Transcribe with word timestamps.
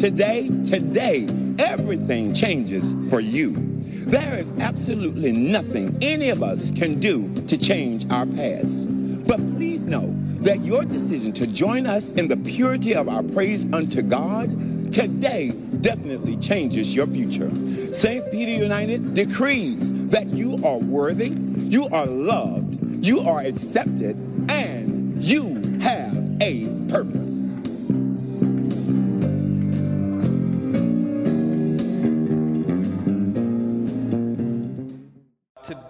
Today, 0.00 0.48
today, 0.64 1.28
everything 1.58 2.32
changes 2.32 2.94
for 3.10 3.20
you. 3.20 3.52
There 4.06 4.38
is 4.38 4.58
absolutely 4.58 5.30
nothing 5.30 5.94
any 6.00 6.30
of 6.30 6.42
us 6.42 6.70
can 6.70 6.98
do 6.98 7.28
to 7.48 7.58
change 7.58 8.10
our 8.10 8.24
past. 8.24 8.88
But 9.26 9.36
please 9.36 9.88
know 9.88 10.06
that 10.40 10.60
your 10.60 10.86
decision 10.86 11.32
to 11.32 11.46
join 11.46 11.86
us 11.86 12.12
in 12.12 12.28
the 12.28 12.38
purity 12.38 12.94
of 12.94 13.10
our 13.10 13.22
praise 13.22 13.70
unto 13.74 14.00
God 14.00 14.48
today 14.90 15.52
definitely 15.82 16.36
changes 16.36 16.94
your 16.94 17.06
future. 17.06 17.50
St. 17.92 18.24
Peter 18.32 18.52
United 18.52 19.12
decrees 19.12 19.92
that 20.08 20.28
you 20.28 20.56
are 20.64 20.78
worthy, 20.78 21.28
you 21.28 21.88
are 21.88 22.06
loved, 22.06 23.04
you 23.04 23.20
are 23.20 23.42
accepted, 23.42 24.16
and 24.50 25.22
you 25.22 25.78
have 25.80 26.16
a 26.40 26.88
purpose. 26.88 27.19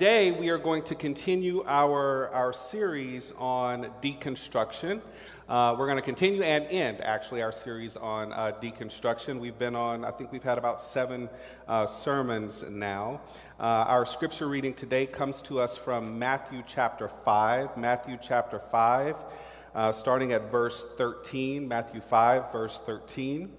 Today, 0.00 0.30
we 0.30 0.48
are 0.48 0.56
going 0.56 0.82
to 0.84 0.94
continue 0.94 1.62
our, 1.66 2.30
our 2.30 2.54
series 2.54 3.34
on 3.36 3.84
deconstruction. 4.00 5.02
Uh, 5.46 5.76
we're 5.78 5.84
going 5.84 5.98
to 5.98 6.02
continue 6.02 6.42
and 6.42 6.66
end, 6.68 7.02
actually, 7.02 7.42
our 7.42 7.52
series 7.52 7.98
on 7.98 8.32
uh, 8.32 8.52
deconstruction. 8.62 9.38
We've 9.38 9.58
been 9.58 9.76
on, 9.76 10.06
I 10.06 10.10
think 10.10 10.32
we've 10.32 10.42
had 10.42 10.56
about 10.56 10.80
seven 10.80 11.28
uh, 11.68 11.84
sermons 11.84 12.64
now. 12.70 13.20
Uh, 13.58 13.84
our 13.88 14.06
scripture 14.06 14.48
reading 14.48 14.72
today 14.72 15.04
comes 15.04 15.42
to 15.42 15.60
us 15.60 15.76
from 15.76 16.18
Matthew 16.18 16.62
chapter 16.66 17.06
5. 17.06 17.76
Matthew 17.76 18.16
chapter 18.22 18.58
5, 18.58 19.16
uh, 19.74 19.92
starting 19.92 20.32
at 20.32 20.50
verse 20.50 20.86
13. 20.96 21.68
Matthew 21.68 22.00
5, 22.00 22.50
verse 22.50 22.80
13. 22.86 23.52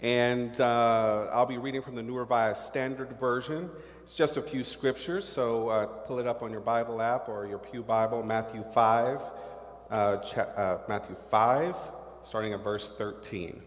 And 0.00 0.58
uh, 0.60 1.26
I'll 1.30 1.44
be 1.44 1.58
reading 1.58 1.82
from 1.82 1.94
the 1.94 2.02
New 2.02 2.16
Revised 2.16 2.62
Standard 2.62 3.18
Version. 3.20 3.68
It's 4.08 4.14
just 4.14 4.38
a 4.38 4.42
few 4.42 4.64
scriptures, 4.64 5.28
so 5.28 5.68
uh, 5.68 5.84
pull 5.84 6.18
it 6.18 6.26
up 6.26 6.42
on 6.42 6.50
your 6.50 6.62
Bible 6.62 7.02
app 7.02 7.28
or 7.28 7.46
your 7.46 7.58
Pew 7.58 7.82
Bible, 7.82 8.22
Matthew 8.22 8.64
5, 8.72 9.20
uh, 9.90 10.16
cha- 10.16 10.40
uh, 10.40 10.78
Matthew 10.88 11.14
5, 11.30 11.76
starting 12.22 12.54
at 12.54 12.64
verse 12.64 12.90
13. 12.96 13.60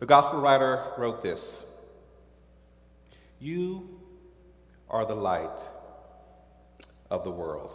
The 0.00 0.06
gospel 0.06 0.40
writer 0.40 0.82
wrote 0.98 1.22
this 1.22 1.64
You 3.38 4.00
are 4.90 5.06
the 5.06 5.14
light 5.14 5.60
of 7.12 7.22
the 7.22 7.30
world. 7.30 7.70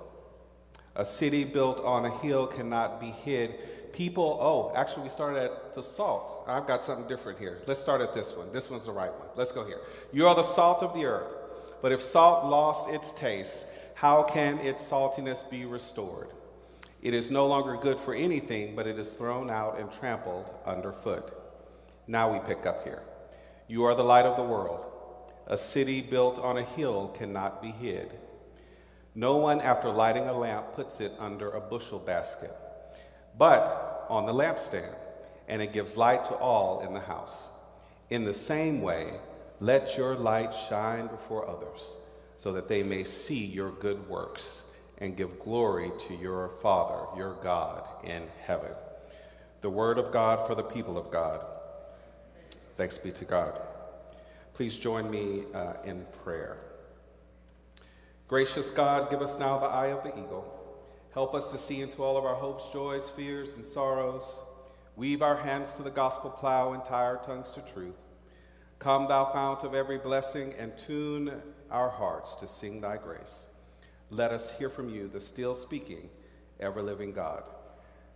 A 0.97 1.05
city 1.05 1.45
built 1.45 1.79
on 1.79 2.03
a 2.03 2.09
hill 2.09 2.45
cannot 2.45 2.99
be 2.99 3.05
hid 3.05 3.55
people, 3.93 4.37
oh, 4.41 4.71
actually, 4.75 5.03
we 5.03 5.09
started 5.09 5.41
at 5.41 5.75
the 5.75 5.83
salt. 5.83 6.43
I've 6.47 6.67
got 6.67 6.83
something 6.83 7.07
different 7.07 7.39
here. 7.39 7.61
Let's 7.67 7.79
start 7.79 8.01
at 8.01 8.13
this 8.13 8.33
one. 8.33 8.51
This 8.51 8.69
one's 8.69 8.85
the 8.85 8.91
right 8.91 9.11
one. 9.11 9.27
Let's 9.35 9.51
go 9.51 9.65
here. 9.65 9.81
You 10.11 10.27
are 10.27 10.35
the 10.35 10.43
salt 10.43 10.83
of 10.83 10.93
the 10.93 11.05
earth. 11.05 11.33
But 11.81 11.91
if 11.91 12.01
salt 12.01 12.45
lost 12.45 12.89
its 12.89 13.11
taste, 13.11 13.67
how 13.93 14.23
can 14.23 14.59
its 14.59 14.83
saltiness 14.87 15.49
be 15.49 15.65
restored? 15.65 16.29
It 17.01 17.13
is 17.13 17.31
no 17.31 17.47
longer 17.47 17.77
good 17.77 17.99
for 17.99 18.13
anything, 18.13 18.75
but 18.75 18.87
it 18.87 18.97
is 18.97 19.13
thrown 19.13 19.49
out 19.49 19.79
and 19.79 19.91
trampled 19.91 20.53
underfoot. 20.65 21.33
Now 22.07 22.31
we 22.33 22.39
pick 22.39 22.65
up 22.65 22.83
here. 22.83 23.03
You 23.67 23.83
are 23.85 23.95
the 23.95 24.03
light 24.03 24.25
of 24.25 24.37
the 24.37 24.43
world. 24.43 24.91
A 25.47 25.57
city 25.57 26.01
built 26.01 26.39
on 26.39 26.57
a 26.57 26.63
hill 26.63 27.09
cannot 27.09 27.61
be 27.61 27.71
hid. 27.71 28.17
No 29.13 29.37
one, 29.37 29.61
after 29.61 29.89
lighting 29.89 30.27
a 30.27 30.37
lamp, 30.37 30.73
puts 30.73 30.99
it 30.99 31.13
under 31.19 31.49
a 31.49 31.61
bushel 31.61 31.99
basket 31.99 32.51
but 33.37 34.05
on 34.09 34.25
the 34.25 34.33
lampstand, 34.33 34.93
and 35.47 35.61
it 35.61 35.73
gives 35.73 35.95
light 35.95 36.25
to 36.25 36.35
all 36.35 36.81
in 36.81 36.93
the 36.93 36.99
house. 36.99 37.49
In 38.09 38.23
the 38.23 38.33
same 38.33 38.81
way, 38.81 39.13
let 39.59 39.97
your 39.97 40.15
light 40.15 40.53
shine 40.69 41.07
before 41.07 41.49
others, 41.49 41.95
so 42.37 42.51
that 42.53 42.67
they 42.67 42.83
may 42.83 43.03
see 43.03 43.45
your 43.45 43.71
good 43.71 44.07
works 44.09 44.63
and 44.99 45.15
give 45.15 45.39
glory 45.39 45.91
to 46.07 46.15
your 46.15 46.49
Father, 46.61 47.05
your 47.17 47.35
God 47.43 47.87
in 48.03 48.23
heaven. 48.45 48.71
The 49.61 49.69
word 49.69 49.97
of 49.97 50.11
God 50.11 50.47
for 50.47 50.55
the 50.55 50.63
people 50.63 50.97
of 50.97 51.11
God. 51.11 51.43
Thanks 52.75 52.97
be 52.97 53.11
to 53.11 53.25
God. 53.25 53.59
Please 54.53 54.77
join 54.77 55.09
me 55.09 55.43
uh, 55.53 55.73
in 55.83 56.05
prayer. 56.23 56.57
Gracious 58.27 58.69
God, 58.69 59.09
give 59.09 59.21
us 59.21 59.39
now 59.39 59.57
the 59.57 59.67
eye 59.67 59.87
of 59.87 60.03
the 60.03 60.09
eagle 60.09 60.56
Help 61.17 61.33
us 61.33 61.49
to 61.49 61.57
see 61.57 61.81
into 61.81 62.03
all 62.03 62.15
of 62.15 62.25
our 62.25 62.35
hopes, 62.35 62.71
joys, 62.71 63.09
fears, 63.09 63.55
and 63.55 63.65
sorrows. 63.65 64.43
Weave 64.95 65.23
our 65.23 65.35
hands 65.35 65.75
to 65.75 65.81
the 65.81 65.89
gospel 65.89 66.29
plow 66.29 66.73
and 66.73 66.85
tie 66.85 67.05
our 67.05 67.17
tongues 67.17 67.49
to 67.53 67.61
truth. 67.61 67.97
Come, 68.77 69.07
thou 69.07 69.25
fount 69.33 69.63
of 69.63 69.73
every 69.73 69.97
blessing, 69.97 70.53
and 70.59 70.77
tune 70.77 71.41
our 71.71 71.89
hearts 71.89 72.35
to 72.35 72.47
sing 72.47 72.81
thy 72.81 72.97
grace. 72.97 73.47
Let 74.11 74.29
us 74.29 74.55
hear 74.59 74.69
from 74.69 74.89
you, 74.89 75.07
the 75.07 75.19
still 75.19 75.55
speaking, 75.55 76.07
ever 76.59 76.83
living 76.83 77.13
God. 77.13 77.41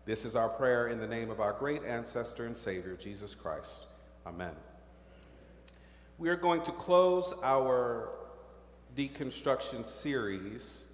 This 0.05 0.23
is 0.23 0.35
our 0.35 0.49
prayer 0.49 0.89
in 0.89 0.99
the 0.99 1.07
name 1.07 1.31
of 1.31 1.39
our 1.39 1.53
great 1.53 1.83
ancestor 1.83 2.45
and 2.45 2.55
Savior, 2.55 2.95
Jesus 2.95 3.33
Christ. 3.33 3.87
Amen. 4.27 4.53
We 6.19 6.29
are 6.29 6.35
going 6.35 6.61
to 6.61 6.71
close 6.71 7.33
our 7.41 8.09
deconstruction 8.95 9.87
series 9.87 10.85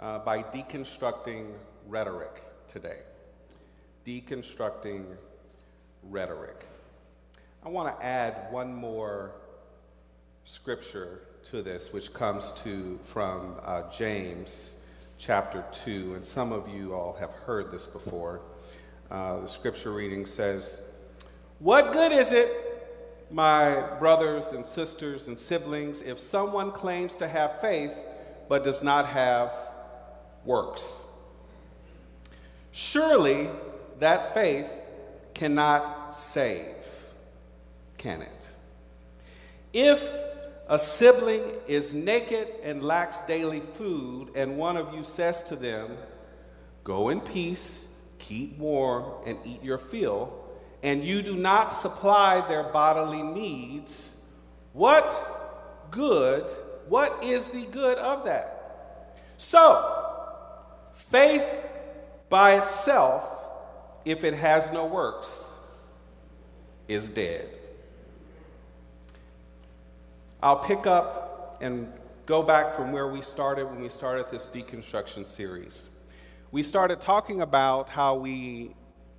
uh, 0.00 0.18
by 0.20 0.42
deconstructing 0.42 1.52
rhetoric 1.86 2.42
today. 2.68 2.98
Deconstructing 4.06 5.04
rhetoric. 6.02 6.64
I 7.64 7.68
want 7.68 7.98
to 7.98 8.04
add 8.04 8.50
one 8.50 8.74
more 8.74 9.32
scripture 10.44 11.20
to 11.44 11.62
this, 11.62 11.92
which 11.92 12.12
comes 12.12 12.52
to 12.62 12.98
from 13.02 13.56
uh, 13.62 13.90
James 13.90 14.74
chapter 15.18 15.64
2, 15.84 16.14
and 16.16 16.24
some 16.24 16.52
of 16.52 16.68
you 16.68 16.94
all 16.94 17.14
have 17.14 17.30
heard 17.30 17.70
this 17.70 17.86
before. 17.86 18.40
Uh, 19.10 19.40
the 19.40 19.48
scripture 19.48 19.92
reading 19.92 20.26
says, 20.26 20.80
What 21.58 21.92
good 21.92 22.12
is 22.12 22.32
it, 22.32 22.50
my 23.30 23.80
brothers 23.98 24.52
and 24.52 24.64
sisters 24.64 25.28
and 25.28 25.38
siblings, 25.38 26.02
if 26.02 26.18
someone 26.18 26.72
claims 26.72 27.16
to 27.18 27.28
have 27.28 27.60
faith 27.60 27.96
but 28.48 28.64
does 28.64 28.82
not 28.82 29.06
have 29.06 29.52
works. 30.44 31.04
Surely 32.72 33.48
that 33.98 34.34
faith 34.34 34.70
cannot 35.34 36.14
save, 36.14 36.74
can 37.98 38.22
it? 38.22 38.52
If 39.72 40.08
a 40.68 40.78
sibling 40.78 41.44
is 41.68 41.94
naked 41.94 42.48
and 42.62 42.82
lacks 42.82 43.22
daily 43.22 43.60
food, 43.74 44.30
and 44.34 44.56
one 44.56 44.76
of 44.76 44.94
you 44.94 45.04
says 45.04 45.42
to 45.44 45.56
them, 45.56 45.96
Go 46.84 47.08
in 47.08 47.20
peace, 47.20 47.86
keep 48.18 48.58
warm, 48.58 49.04
and 49.26 49.38
eat 49.44 49.62
your 49.62 49.78
fill, 49.78 50.32
and 50.82 51.02
you 51.02 51.22
do 51.22 51.34
not 51.34 51.72
supply 51.72 52.46
their 52.46 52.64
bodily 52.64 53.22
needs, 53.22 54.14
what 54.74 55.88
good, 55.90 56.50
what 56.88 57.24
is 57.24 57.48
the 57.48 57.64
good 57.66 57.96
of 57.98 58.24
that? 58.24 59.20
So, 59.38 60.03
Faith 60.94 61.46
by 62.28 62.58
itself, 62.60 63.24
if 64.04 64.24
it 64.24 64.34
has 64.34 64.72
no 64.72 64.86
works, 64.86 65.52
is 66.88 67.08
dead. 67.08 67.48
I'll 70.42 70.58
pick 70.58 70.86
up 70.86 71.58
and 71.60 71.92
go 72.26 72.42
back 72.42 72.74
from 72.74 72.92
where 72.92 73.08
we 73.08 73.22
started 73.22 73.66
when 73.66 73.80
we 73.80 73.88
started 73.88 74.26
this 74.30 74.48
deconstruction 74.48 75.26
series. 75.26 75.88
We 76.52 76.62
started 76.62 77.00
talking 77.00 77.40
about 77.40 77.88
how 77.88 78.14
we 78.14 78.74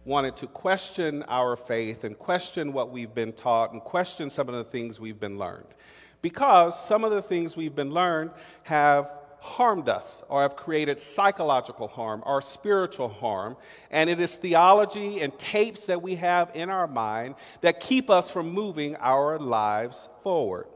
wanted 0.06 0.36
to 0.38 0.48
question 0.48 1.24
our 1.28 1.56
faith 1.56 2.04
and 2.04 2.18
question 2.18 2.72
what 2.72 2.92
we've 2.92 3.14
been 3.14 3.34
taught 3.34 3.74
and 3.74 3.82
question 3.82 4.30
some 4.30 4.48
of 4.48 4.56
the 4.56 4.64
things 4.64 5.00
we've 5.00 5.20
been 5.20 5.38
learned. 5.38 5.76
Because 6.22 6.80
some 6.80 7.04
of 7.04 7.12
the 7.12 7.22
things 7.22 7.58
we've 7.58 7.76
been 7.76 7.92
learned 7.92 8.32
have 8.64 9.12
harmed 9.46 9.88
us 9.88 10.24
or 10.28 10.42
have 10.42 10.56
created 10.56 11.00
psychological 11.00 11.88
harm 11.88 12.24
or 12.26 12.42
spiritual 12.42 13.10
harm. 13.10 13.56
And 13.92 14.10
it 14.10 14.20
is 14.20 14.36
theology 14.36 15.22
and 15.22 15.38
tapes 15.38 15.86
that 15.86 16.02
we 16.02 16.16
have 16.16 16.52
in 16.56 16.70
our 16.70 16.88
mind 16.88 17.36
that 17.62 17.80
keep 17.80 18.10
us 18.10 18.30
from 18.30 18.50
moving 18.50 18.96
our 18.98 19.40
lives 19.40 20.10
forward. 20.24 20.68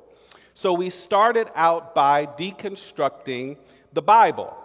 So 0.53 0.73
we 0.73 0.89
started 0.89 1.49
out 1.55 1.95
by 1.95 2.25
deconstructing 2.25 3.57
the 3.93 4.01
Bible. 4.01 4.55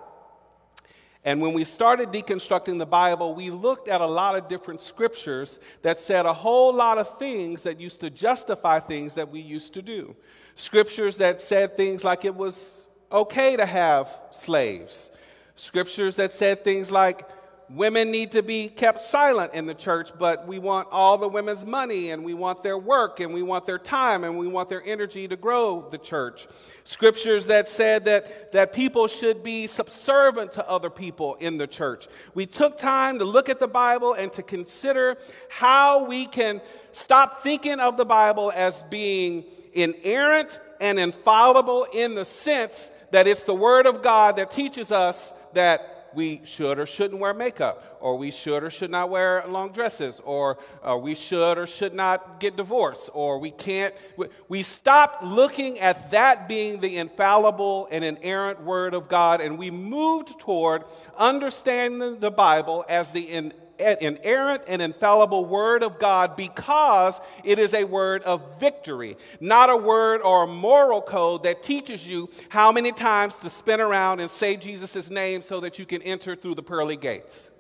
And 1.25 1.41
when 1.41 1.55
we 1.55 1.65
started 1.65 2.11
deconstructing 2.11 2.79
the 2.79 2.87
Bible, 2.87 3.35
we 3.35 3.49
looked 3.49 3.89
at 3.89 4.03
a 4.03 4.07
lot 4.07 4.37
of 4.37 4.47
different 4.47 4.83
scriptures 4.83 5.59
that 5.81 5.99
said 5.99 6.27
a 6.27 6.35
whole 6.35 6.75
lot 6.75 6.99
of 6.99 7.19
things 7.19 7.63
that 7.63 7.81
used 7.81 8.03
to 8.03 8.11
justify 8.11 8.79
things 8.79 9.15
that 9.15 9.31
we 9.31 9.41
used 9.41 9.73
to 9.75 9.83
do. 9.83 10.15
Scriptures 10.55 11.17
that 11.19 11.41
said 11.41 11.77
things 11.77 12.05
like 12.05 12.27
it 12.27 12.35
was 12.35 12.84
okay 13.15 13.57
to 13.57 13.65
have 13.65 14.09
slaves. 14.33 15.11
Scriptures 15.57 16.17
that 16.17 16.33
said 16.33 16.65
things 16.65 16.91
like, 16.91 17.27
women 17.71 18.11
need 18.11 18.33
to 18.33 18.43
be 18.43 18.69
kept 18.69 19.01
silent 19.01 19.55
in 19.55 19.67
the 19.67 19.75
church, 19.75 20.11
but 20.19 20.47
we 20.47 20.59
want 20.59 20.89
all 20.91 21.17
the 21.17 21.29
women's 21.29 21.65
money 21.65 22.11
and 22.11 22.25
we 22.25 22.35
want 22.35 22.63
their 22.63 22.77
work 22.77 23.21
and 23.21 23.33
we 23.33 23.43
want 23.43 23.65
their 23.67 23.79
time 23.79 24.25
and 24.25 24.37
we 24.37 24.47
want 24.47 24.69
their 24.69 24.83
energy 24.85 25.27
to 25.27 25.37
grow 25.37 25.89
the 25.91 25.99
church. 25.99 26.47
Scriptures 26.85 27.47
that 27.47 27.69
said 27.69 28.05
that, 28.05 28.53
that 28.53 28.73
people 28.73 29.07
should 29.07 29.43
be 29.43 29.67
subservient 29.67 30.53
to 30.53 30.69
other 30.69 30.91
people 30.91 31.37
in 31.37 31.57
the 31.57 31.67
church. 31.67 32.07
We 32.35 32.47
took 32.47 32.77
time 32.77 33.19
to 33.21 33.25
look 33.25 33.49
at 33.49 33.61
the 33.61 33.69
Bible 33.69 34.13
and 34.15 34.33
to 34.35 34.43
consider 34.43 35.17
how 35.49 36.05
we 36.05 36.27
can 36.27 36.61
stop 36.93 37.43
thinking 37.43 37.81
of 37.81 37.97
the 37.97 38.05
Bible 38.05 38.53
as 38.55 38.83
being 38.85 39.45
inerrant 39.73 40.61
and 40.81 40.99
infallible 40.99 41.87
in 41.93 42.15
the 42.15 42.25
sense 42.25 42.91
that 43.15 43.29
it's 43.29 43.45
the 43.45 43.55
Word 43.55 43.87
of 43.87 44.03
God 44.03 44.35
that 44.35 44.51
teaches 44.51 44.91
us 44.91 45.33
that 45.53 46.11
we 46.15 46.41
should 46.45 46.81
or 46.81 46.85
shouldn't 46.85 47.21
wear 47.21 47.33
makeup, 47.33 47.97
or 48.01 48.19
we 48.19 48.33
should 48.33 48.65
or 48.65 48.71
should 48.71 48.91
not 48.91 49.09
wear 49.09 49.45
long 49.47 49.71
dresses, 49.71 50.21
or 50.25 50.59
uh, 50.83 50.99
we 51.01 51.15
should 51.15 51.57
or 51.57 51.69
should 51.69 51.95
not 51.95 52.41
get 52.41 52.57
divorced, 52.57 53.11
or 53.15 53.39
we 53.39 53.53
can't. 53.53 53.95
We, 54.17 54.27
we 54.49 54.63
stopped 54.63 55.23
looking 55.23 55.79
at 55.79 56.11
that 56.11 56.49
being 56.49 56.81
the 56.81 56.97
infallible 56.97 57.87
and 57.93 58.03
inerrant 58.03 58.61
Word 58.65 58.95
of 58.95 59.07
God, 59.07 59.41
and 59.41 59.59
we 59.59 59.71
moved 59.71 60.41
toward 60.41 60.83
understanding 61.17 62.19
the 62.19 62.33
Bible 62.33 62.85
as 62.89 63.13
the 63.13 63.23
in, 63.23 63.53
inerrant 63.79 64.63
and 64.69 64.81
infallible 64.81 65.45
word 65.45 65.83
of 65.83 65.99
God 65.99 66.37
because 66.37 67.21
it 67.43 67.59
is 67.59 67.75
a 67.75 67.85
word 67.85 68.23
of 68.23 68.61
victory, 68.61 69.17
not 69.41 69.71
a 69.71 69.77
word 69.77 70.23
or 70.23 70.45
a 70.45 70.47
moral 70.47 71.03
code 71.03 71.43
that 71.45 71.63
teaches 71.63 72.07
you 72.07 72.31
how 72.49 72.73
many 72.73 72.93
times 72.93 73.37
to 73.37 73.51
spin 73.51 73.81
around 73.81 74.21
and 74.21 74.31
say 74.31 74.57
Jesus' 74.57 75.11
name 75.11 75.43
so 75.43 75.61
that 75.61 75.79
you 75.79 75.87
can 75.87 76.03
enter 76.03 76.35
through 76.35 76.55
the 76.55 76.63
pearly 76.63 76.97
gates. 76.97 77.51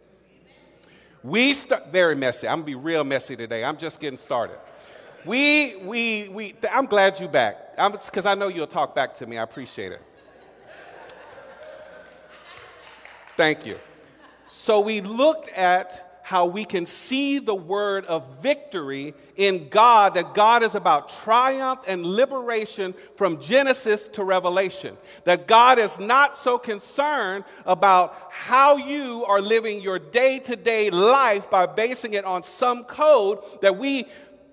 We 1.22 1.54
start 1.54 1.90
very 1.90 2.14
messy. 2.14 2.46
I'm 2.46 2.58
gonna 2.58 2.66
be 2.66 2.74
real 2.74 3.02
messy 3.02 3.34
today. 3.34 3.64
I'm 3.64 3.78
just 3.78 4.00
getting 4.00 4.18
started. 4.18 4.58
We, 5.24 5.76
we, 5.76 6.28
we, 6.28 6.54
I'm 6.70 6.84
glad 6.86 7.18
you're 7.18 7.30
back 7.30 7.76
because 7.76 8.26
I 8.26 8.34
know 8.34 8.48
you'll 8.48 8.66
talk 8.66 8.94
back 8.94 9.14
to 9.14 9.26
me. 9.26 9.38
I 9.38 9.42
appreciate 9.42 9.92
it. 9.92 10.02
Thank 13.36 13.66
you. 13.66 13.78
So 14.56 14.80
we 14.80 15.02
looked 15.02 15.50
at 15.50 16.22
how 16.22 16.46
we 16.46 16.64
can 16.64 16.86
see 16.86 17.38
the 17.38 17.54
word 17.54 18.06
of 18.06 18.38
victory 18.40 19.12
in 19.36 19.68
God, 19.68 20.14
that 20.14 20.32
God 20.32 20.62
is 20.62 20.74
about 20.74 21.10
triumph 21.22 21.80
and 21.86 22.06
liberation 22.06 22.94
from 23.16 23.42
Genesis 23.42 24.08
to 24.08 24.24
Revelation. 24.24 24.96
That 25.24 25.46
God 25.46 25.78
is 25.78 25.98
not 25.98 26.34
so 26.34 26.56
concerned 26.56 27.44
about 27.66 28.16
how 28.30 28.78
you 28.78 29.26
are 29.26 29.42
living 29.42 29.82
your 29.82 29.98
day 29.98 30.38
to 30.38 30.56
day 30.56 30.88
life 30.88 31.50
by 31.50 31.66
basing 31.66 32.14
it 32.14 32.24
on 32.24 32.42
some 32.42 32.84
code 32.84 33.40
that 33.60 33.76
we 33.76 34.06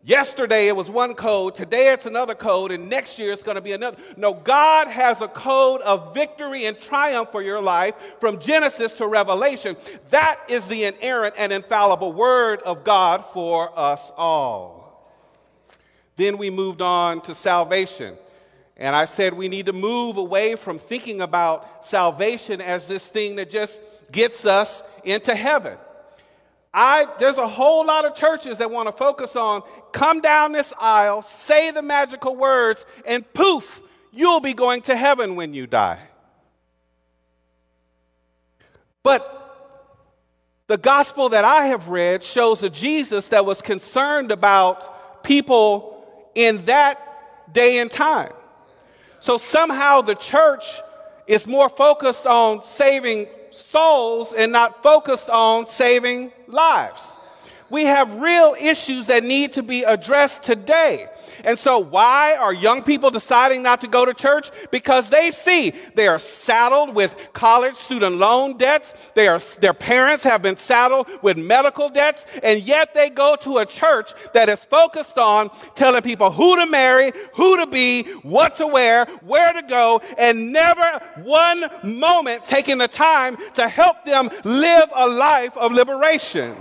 Yesterday 0.03 0.67
it 0.67 0.75
was 0.75 0.89
one 0.89 1.13
code, 1.13 1.53
today 1.53 1.93
it's 1.93 2.07
another 2.07 2.33
code, 2.33 2.71
and 2.71 2.89
next 2.89 3.19
year 3.19 3.31
it's 3.31 3.43
going 3.43 3.55
to 3.55 3.61
be 3.61 3.73
another. 3.73 3.97
No, 4.17 4.33
God 4.33 4.87
has 4.87 5.21
a 5.21 5.27
code 5.27 5.81
of 5.81 6.13
victory 6.13 6.65
and 6.65 6.79
triumph 6.79 7.31
for 7.31 7.43
your 7.43 7.61
life 7.61 7.93
from 8.19 8.39
Genesis 8.39 8.93
to 8.93 9.05
Revelation. 9.05 9.77
That 10.09 10.39
is 10.49 10.67
the 10.67 10.85
inerrant 10.85 11.35
and 11.37 11.53
infallible 11.53 12.13
word 12.13 12.63
of 12.63 12.83
God 12.83 13.23
for 13.27 13.77
us 13.77 14.11
all. 14.17 14.81
Then 16.15 16.39
we 16.39 16.49
moved 16.49 16.81
on 16.81 17.21
to 17.21 17.35
salvation. 17.35 18.17
And 18.77 18.95
I 18.95 19.05
said 19.05 19.35
we 19.35 19.49
need 19.49 19.67
to 19.67 19.73
move 19.73 20.17
away 20.17 20.55
from 20.55 20.79
thinking 20.79 21.21
about 21.21 21.85
salvation 21.85 22.59
as 22.59 22.87
this 22.87 23.09
thing 23.09 23.35
that 23.35 23.51
just 23.51 23.83
gets 24.11 24.47
us 24.47 24.81
into 25.03 25.35
heaven. 25.35 25.77
I, 26.73 27.07
there's 27.19 27.37
a 27.37 27.47
whole 27.47 27.85
lot 27.85 28.05
of 28.05 28.15
churches 28.15 28.59
that 28.59 28.71
want 28.71 28.87
to 28.87 28.93
focus 28.93 29.35
on 29.35 29.63
come 29.91 30.21
down 30.21 30.53
this 30.53 30.73
aisle, 30.79 31.21
say 31.21 31.71
the 31.71 31.81
magical 31.81 32.35
words, 32.35 32.85
and 33.05 33.31
poof, 33.33 33.81
you'll 34.11 34.39
be 34.39 34.53
going 34.53 34.81
to 34.83 34.95
heaven 34.95 35.35
when 35.35 35.53
you 35.53 35.67
die. 35.67 35.99
But 39.03 39.37
the 40.67 40.77
gospel 40.77 41.29
that 41.29 41.43
I 41.43 41.65
have 41.65 41.89
read 41.89 42.23
shows 42.23 42.63
a 42.63 42.69
Jesus 42.69 43.29
that 43.29 43.45
was 43.45 43.61
concerned 43.61 44.31
about 44.31 45.23
people 45.23 46.05
in 46.35 46.63
that 46.65 47.53
day 47.53 47.79
and 47.79 47.91
time. 47.91 48.31
So 49.19 49.37
somehow 49.37 50.01
the 50.01 50.15
church 50.15 50.63
is 51.27 51.47
more 51.47 51.67
focused 51.67 52.25
on 52.25 52.63
saving 52.63 53.27
souls 53.51 54.33
and 54.33 54.51
not 54.51 54.81
focused 54.81 55.29
on 55.29 55.65
saving 55.65 56.31
lives. 56.47 57.17
We 57.71 57.85
have 57.85 58.19
real 58.19 58.53
issues 58.61 59.07
that 59.07 59.23
need 59.23 59.53
to 59.53 59.63
be 59.63 59.83
addressed 59.83 60.43
today. 60.43 61.07
And 61.45 61.57
so, 61.57 61.79
why 61.79 62.35
are 62.35 62.53
young 62.53 62.83
people 62.83 63.09
deciding 63.09 63.63
not 63.63 63.79
to 63.81 63.87
go 63.87 64.03
to 64.03 64.13
church? 64.13 64.51
Because 64.71 65.09
they 65.09 65.31
see 65.31 65.73
they 65.95 66.07
are 66.07 66.19
saddled 66.19 66.93
with 66.93 67.29
college 67.31 67.75
student 67.75 68.17
loan 68.17 68.57
debts, 68.57 68.93
they 69.15 69.29
are, 69.29 69.39
their 69.61 69.73
parents 69.73 70.25
have 70.25 70.41
been 70.41 70.57
saddled 70.57 71.07
with 71.21 71.37
medical 71.37 71.87
debts, 71.87 72.25
and 72.43 72.61
yet 72.61 72.93
they 72.93 73.09
go 73.09 73.37
to 73.37 73.59
a 73.59 73.65
church 73.65 74.11
that 74.33 74.49
is 74.49 74.65
focused 74.65 75.17
on 75.17 75.49
telling 75.73 76.01
people 76.01 76.29
who 76.29 76.57
to 76.57 76.65
marry, 76.65 77.13
who 77.35 77.55
to 77.55 77.67
be, 77.67 78.03
what 78.23 78.57
to 78.57 78.67
wear, 78.67 79.05
where 79.21 79.53
to 79.53 79.61
go, 79.61 80.01
and 80.17 80.51
never 80.51 80.99
one 81.23 81.63
moment 81.83 82.43
taking 82.43 82.77
the 82.77 82.89
time 82.89 83.37
to 83.53 83.69
help 83.69 84.03
them 84.03 84.29
live 84.43 84.89
a 84.93 85.07
life 85.07 85.55
of 85.55 85.71
liberation. 85.71 86.53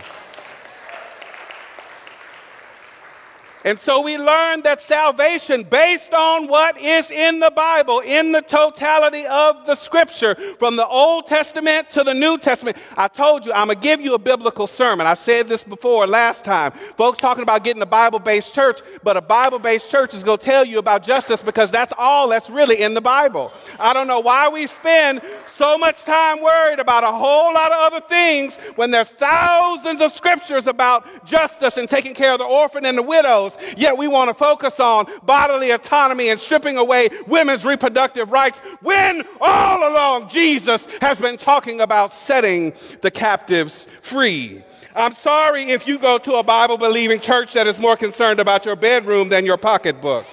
And 3.65 3.79
so 3.79 4.01
we 4.01 4.17
learn 4.17 4.63
that 4.63 4.81
salvation, 4.81 5.65
based 5.65 6.15
on 6.15 6.47
what 6.47 6.81
is 6.81 7.11
in 7.11 7.41
the 7.41 7.51
Bible, 7.51 8.01
in 8.01 8.33
the 8.33 8.41
totality 8.41 9.27
of 9.27 9.67
the 9.67 9.75
scripture, 9.75 10.35
from 10.59 10.77
the 10.77 10.87
Old 10.87 11.27
Testament 11.27 11.91
to 11.91 12.03
the 12.03 12.15
New 12.15 12.39
Testament. 12.39 12.79
I 12.97 13.09
told 13.09 13.45
you, 13.45 13.53
I'm 13.53 13.67
going 13.67 13.79
to 13.79 13.83
give 13.83 14.01
you 14.01 14.15
a 14.15 14.19
biblical 14.19 14.67
sermon. 14.67 15.07
I 15.07 15.15
said 15.15 15.47
this 15.47 15.63
before 15.63 16.07
last 16.07 16.45
time. 16.45 16.73
Folks 16.73 17.19
talking 17.19 17.43
about 17.43 17.63
getting 17.65 17.83
a 17.83 17.87
Bible 17.87 18.19
based 18.19 18.55
church, 18.55 18.81
but 19.03 19.17
a 19.17 19.21
Bible 19.21 19.59
based 19.59 19.91
church 19.91 20.15
is 20.15 20.23
going 20.23 20.39
to 20.39 20.45
tell 20.45 20.65
you 20.65 20.79
about 20.79 21.03
justice 21.03 21.43
because 21.43 21.71
that's 21.71 21.93
all 21.99 22.31
that's 22.31 22.49
really 22.49 22.81
in 22.81 22.95
the 22.95 23.01
Bible. 23.01 23.53
I 23.79 23.93
don't 23.93 24.07
know 24.07 24.21
why 24.21 24.49
we 24.49 24.67
spend 24.67 25.21
so 25.47 25.77
much 25.77 26.05
time 26.05 26.41
worried 26.41 26.79
about 26.79 27.05
a 27.05 27.13
whole 27.13 27.53
lot 27.53 27.71
of 27.73 27.93
other 27.93 28.01
things 28.07 28.57
when 28.77 28.91
there's 28.91 29.11
thousands 29.11 30.01
of 30.01 30.13
scriptures 30.13 30.67
about 30.67 31.27
justice 31.27 31.77
and 31.77 31.87
taking 31.89 32.15
care 32.15 32.33
of 32.33 32.39
the 32.39 32.47
orphan 32.47 32.87
and 32.87 32.97
the 32.97 33.03
widows 33.03 33.50
yet 33.77 33.97
we 33.97 34.09
want 34.09 34.29
to 34.29 34.35
focus 34.35 34.81
on 34.81 35.07
bodily 35.25 35.71
autonomy 35.71 36.31
and 36.31 36.41
stripping 36.41 36.77
away 36.77 37.09
women's 37.27 37.65
reproductive 37.65 38.33
rights 38.33 38.59
when 38.83 39.25
all 39.41 39.93
along 39.93 40.29
Jesus 40.29 40.87
has 41.01 41.21
been 41.21 41.37
talking 41.37 41.81
about 41.81 42.13
setting 42.13 42.73
the 43.03 43.11
captives 43.11 43.87
free. 44.03 44.63
I'm 44.95 45.15
sorry 45.15 45.63
if 45.63 45.87
you 45.87 45.99
go 45.99 46.19
to 46.19 46.35
a 46.35 46.43
Bible 46.43 46.77
believing 46.77 47.21
church 47.21 47.53
that 47.55 47.67
is 47.67 47.79
more 47.79 47.97
concerned 47.97 48.41
about 48.41 48.65
your 48.65 48.77
bedroom 48.77 49.29
than 49.29 49.47
your 49.47 49.57
pocketbook. 49.57 50.27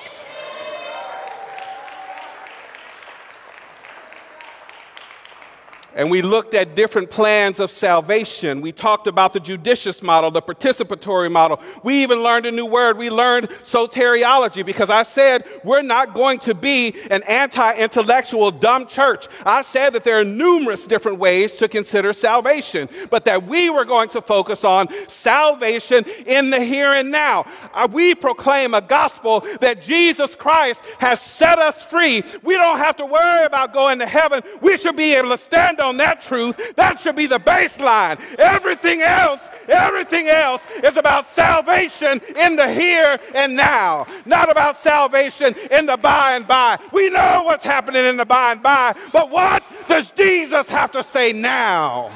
And 5.97 6.11
we 6.11 6.21
looked 6.21 6.53
at 6.53 6.75
different 6.75 7.09
plans 7.09 7.59
of 7.59 7.71
salvation. 7.71 8.61
We 8.61 8.71
talked 8.71 9.07
about 9.07 9.33
the 9.33 9.39
judicious 9.39 10.03
model, 10.03 10.29
the 10.29 10.43
participatory 10.43 11.31
model. 11.31 11.59
We 11.83 12.03
even 12.03 12.21
learned 12.21 12.45
a 12.45 12.51
new 12.51 12.67
word. 12.67 12.99
We 12.99 13.09
learned 13.09 13.49
soteriology 13.49 14.63
because 14.63 14.91
I 14.91 15.01
said 15.01 15.43
we're 15.63 15.81
not 15.81 16.13
going 16.13 16.37
to 16.39 16.53
be 16.53 16.93
an 17.09 17.23
anti 17.23 17.73
intellectual, 17.77 18.51
dumb 18.51 18.85
church. 18.85 19.27
I 19.43 19.63
said 19.63 19.93
that 19.93 20.03
there 20.03 20.19
are 20.19 20.23
numerous 20.23 20.85
different 20.85 21.17
ways 21.17 21.55
to 21.57 21.67
consider 21.67 22.13
salvation, 22.13 22.87
but 23.09 23.25
that 23.25 23.43
we 23.43 23.71
were 23.71 23.85
going 23.85 24.09
to 24.09 24.21
focus 24.21 24.63
on 24.63 24.89
salvation 25.07 26.05
in 26.27 26.51
the 26.51 26.63
here 26.63 26.93
and 26.93 27.09
now. 27.09 27.47
Uh, 27.73 27.87
we 27.91 28.13
proclaim 28.13 28.75
a 28.75 28.81
gospel 28.81 29.39
that 29.61 29.81
Jesus 29.81 30.35
Christ 30.35 30.85
has 30.99 31.19
set 31.19 31.57
us 31.57 31.81
free. 31.81 32.21
We 32.43 32.53
don't 32.53 32.77
have 32.77 32.97
to 32.97 33.05
worry 33.07 33.45
about 33.45 33.73
going 33.73 33.97
to 33.97 34.05
heaven. 34.05 34.43
We 34.61 34.77
should 34.77 34.95
be 34.95 35.15
able 35.15 35.29
to 35.29 35.37
stand 35.39 35.79
on 35.79 35.86
on 35.87 35.97
that 35.97 36.21
truth, 36.21 36.75
that 36.75 36.99
should 36.99 37.15
be 37.15 37.25
the 37.25 37.39
baseline. 37.39 38.19
Everything 38.37 39.01
else, 39.01 39.49
everything 39.67 40.27
else 40.27 40.65
is 40.83 40.97
about 40.97 41.25
salvation 41.25 42.21
in 42.37 42.55
the 42.55 42.71
here 42.71 43.17
and 43.33 43.55
now, 43.55 44.05
not 44.25 44.51
about 44.51 44.77
salvation 44.77 45.55
in 45.71 45.85
the 45.85 45.97
by 45.97 46.35
and 46.35 46.47
by. 46.47 46.77
We 46.91 47.09
know 47.09 47.43
what's 47.45 47.63
happening 47.63 48.05
in 48.05 48.17
the 48.17 48.25
by 48.25 48.51
and 48.51 48.61
by, 48.61 48.95
but 49.11 49.29
what 49.29 49.63
does 49.87 50.11
Jesus 50.11 50.69
have 50.69 50.91
to 50.91 51.03
say 51.03 51.33
now? 51.33 52.11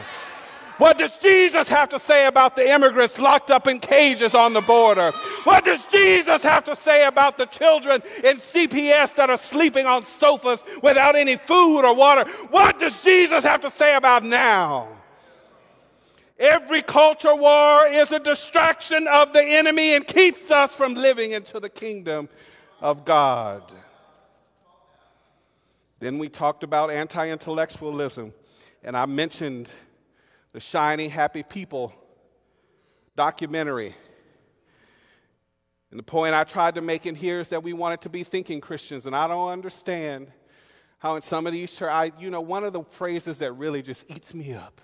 What 0.81 0.97
does 0.97 1.15
Jesus 1.17 1.69
have 1.69 1.89
to 1.89 1.99
say 1.99 2.25
about 2.25 2.55
the 2.55 2.67
immigrants 2.67 3.19
locked 3.19 3.51
up 3.51 3.67
in 3.67 3.79
cages 3.79 4.33
on 4.33 4.53
the 4.53 4.61
border? 4.61 5.11
What 5.43 5.63
does 5.63 5.83
Jesus 5.91 6.41
have 6.41 6.63
to 6.63 6.75
say 6.75 7.05
about 7.05 7.37
the 7.37 7.45
children 7.45 8.01
in 8.23 8.37
CPS 8.37 9.13
that 9.13 9.29
are 9.29 9.37
sleeping 9.37 9.85
on 9.85 10.05
sofas 10.05 10.65
without 10.81 11.15
any 11.15 11.35
food 11.35 11.81
or 11.81 11.95
water? 11.95 12.27
What 12.49 12.79
does 12.79 12.99
Jesus 13.03 13.43
have 13.43 13.61
to 13.61 13.69
say 13.69 13.95
about 13.95 14.23
now? 14.23 14.87
Every 16.39 16.81
culture 16.81 17.35
war 17.35 17.85
is 17.85 18.11
a 18.11 18.17
distraction 18.19 19.07
of 19.07 19.33
the 19.33 19.43
enemy 19.43 19.93
and 19.95 20.07
keeps 20.07 20.49
us 20.49 20.73
from 20.73 20.95
living 20.95 21.33
into 21.33 21.59
the 21.59 21.69
kingdom 21.69 22.27
of 22.79 23.05
God. 23.05 23.61
Then 25.99 26.17
we 26.17 26.27
talked 26.27 26.63
about 26.63 26.89
anti 26.89 27.29
intellectualism, 27.29 28.33
and 28.83 28.97
I 28.97 29.05
mentioned 29.05 29.69
the 30.53 30.59
Shiny 30.59 31.07
Happy 31.07 31.43
People 31.43 31.93
documentary. 33.15 33.95
And 35.89 35.99
the 35.99 36.03
point 36.03 36.33
I 36.33 36.43
tried 36.43 36.75
to 36.75 36.81
make 36.81 37.05
in 37.05 37.15
here 37.15 37.41
is 37.41 37.49
that 37.49 37.63
we 37.63 37.73
wanted 37.73 38.01
to 38.01 38.09
be 38.09 38.23
thinking 38.23 38.61
Christians, 38.61 39.05
and 39.05 39.15
I 39.15 39.27
don't 39.27 39.49
understand 39.49 40.27
how 40.99 41.15
in 41.15 41.21
some 41.21 41.47
of 41.47 41.53
these 41.53 41.75
churches, 41.75 42.11
you 42.19 42.29
know, 42.29 42.41
one 42.41 42.63
of 42.63 42.73
the 42.73 42.83
phrases 42.83 43.39
that 43.39 43.53
really 43.53 43.81
just 43.81 44.09
eats 44.11 44.33
me 44.33 44.53
up 44.53 44.81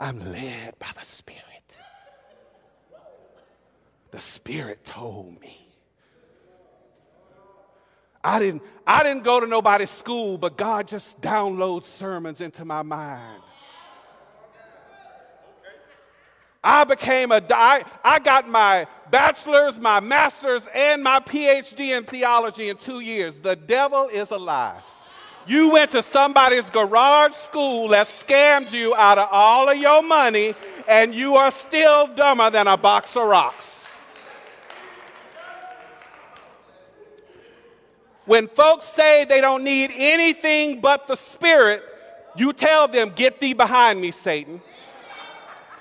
I'm 0.00 0.18
led 0.32 0.78
by 0.78 0.88
the 0.98 1.04
Spirit. 1.04 1.44
The 4.10 4.18
Spirit 4.18 4.82
told 4.82 5.38
me. 5.40 5.68
I 8.24 8.38
didn't, 8.38 8.62
I 8.86 9.02
didn't 9.02 9.24
go 9.24 9.40
to 9.40 9.46
nobody's 9.46 9.90
school, 9.90 10.38
but 10.38 10.56
God 10.56 10.88
just 10.88 11.20
downloads 11.20 11.84
sermons 11.84 12.40
into 12.40 12.64
my 12.64 12.82
mind. 12.82 13.42
I 16.62 16.84
became 16.84 17.32
a, 17.32 17.40
I, 17.50 17.82
I 18.04 18.18
got 18.18 18.48
my 18.48 18.86
bachelor's, 19.10 19.78
my 19.78 20.00
master's, 20.00 20.68
and 20.74 21.02
my 21.02 21.20
PhD 21.20 21.96
in 21.96 22.04
theology 22.04 22.68
in 22.68 22.76
two 22.76 23.00
years. 23.00 23.40
The 23.40 23.56
devil 23.56 24.08
is 24.12 24.30
a 24.30 24.38
lie. 24.38 24.80
You 25.46 25.70
went 25.70 25.90
to 25.92 26.02
somebody's 26.02 26.68
garage 26.68 27.32
school 27.32 27.88
that 27.88 28.08
scammed 28.08 28.72
you 28.72 28.94
out 28.94 29.16
of 29.16 29.28
all 29.32 29.70
of 29.70 29.78
your 29.78 30.02
money, 30.02 30.54
and 30.86 31.14
you 31.14 31.36
are 31.36 31.50
still 31.50 32.06
dumber 32.08 32.50
than 32.50 32.66
a 32.66 32.76
box 32.76 33.16
of 33.16 33.26
rocks. 33.26 33.88
When 38.26 38.48
folks 38.48 38.84
say 38.84 39.24
they 39.24 39.40
don't 39.40 39.64
need 39.64 39.90
anything 39.94 40.80
but 40.80 41.06
the 41.06 41.16
Spirit, 41.16 41.82
you 42.36 42.52
tell 42.52 42.86
them, 42.86 43.10
Get 43.16 43.40
thee 43.40 43.54
behind 43.54 44.00
me, 44.00 44.10
Satan. 44.10 44.60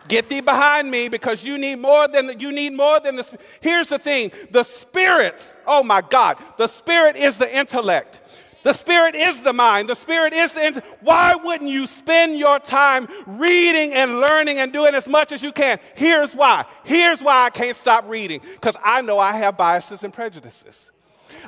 Get 0.10 0.28
thee 0.28 0.42
behind 0.42 0.90
me 0.90 1.08
because 1.08 1.46
you 1.46 1.58
need 1.58 1.78
more 1.78 2.08
than 2.08 2.28
the, 2.28 2.36
you 2.36 2.52
need 2.52 2.74
more 2.74 3.00
than 3.00 3.16
the. 3.16 3.40
Here's 3.62 3.90
the 3.90 4.00
thing: 4.00 4.32
the 4.52 4.64
Spirit. 4.64 5.54
Oh 5.66 5.84
my 5.84 6.02
God, 6.02 6.38
the 6.58 6.68
Spirit 6.68 7.16
is 7.16 7.38
the 7.38 7.58
intellect. 7.58 8.20
The 8.64 8.74
Spirit 8.74 9.16
is 9.16 9.42
the 9.42 9.54
mind. 9.54 9.88
The 9.88 9.96
Spirit 9.96 10.34
is 10.34 10.52
the. 10.52 10.84
Why 11.02 11.36
wouldn't 11.36 11.70
you 11.70 11.88
spend 11.88 12.38
your 12.38 12.60
time 12.60 13.08
reading 13.26 13.94
and 13.94 14.20
learning 14.20 14.58
and 14.58 14.74
doing 14.74 14.96
as 14.96 15.08
much 15.08 15.32
as 15.32 15.44
you 15.44 15.52
can? 15.52 15.80
Here's 15.96 16.34
why. 16.34 16.66
Here's 16.84 17.22
why 17.22 17.46
I 17.46 17.52
can't 17.52 17.78
stop 17.78 18.10
reading 18.10 18.42
because 18.56 18.76
I 18.84 19.02
know 19.04 19.20
I 19.20 19.34
have 19.34 19.58
biases 19.58 20.04
and 20.04 20.14
prejudices. 20.14 20.92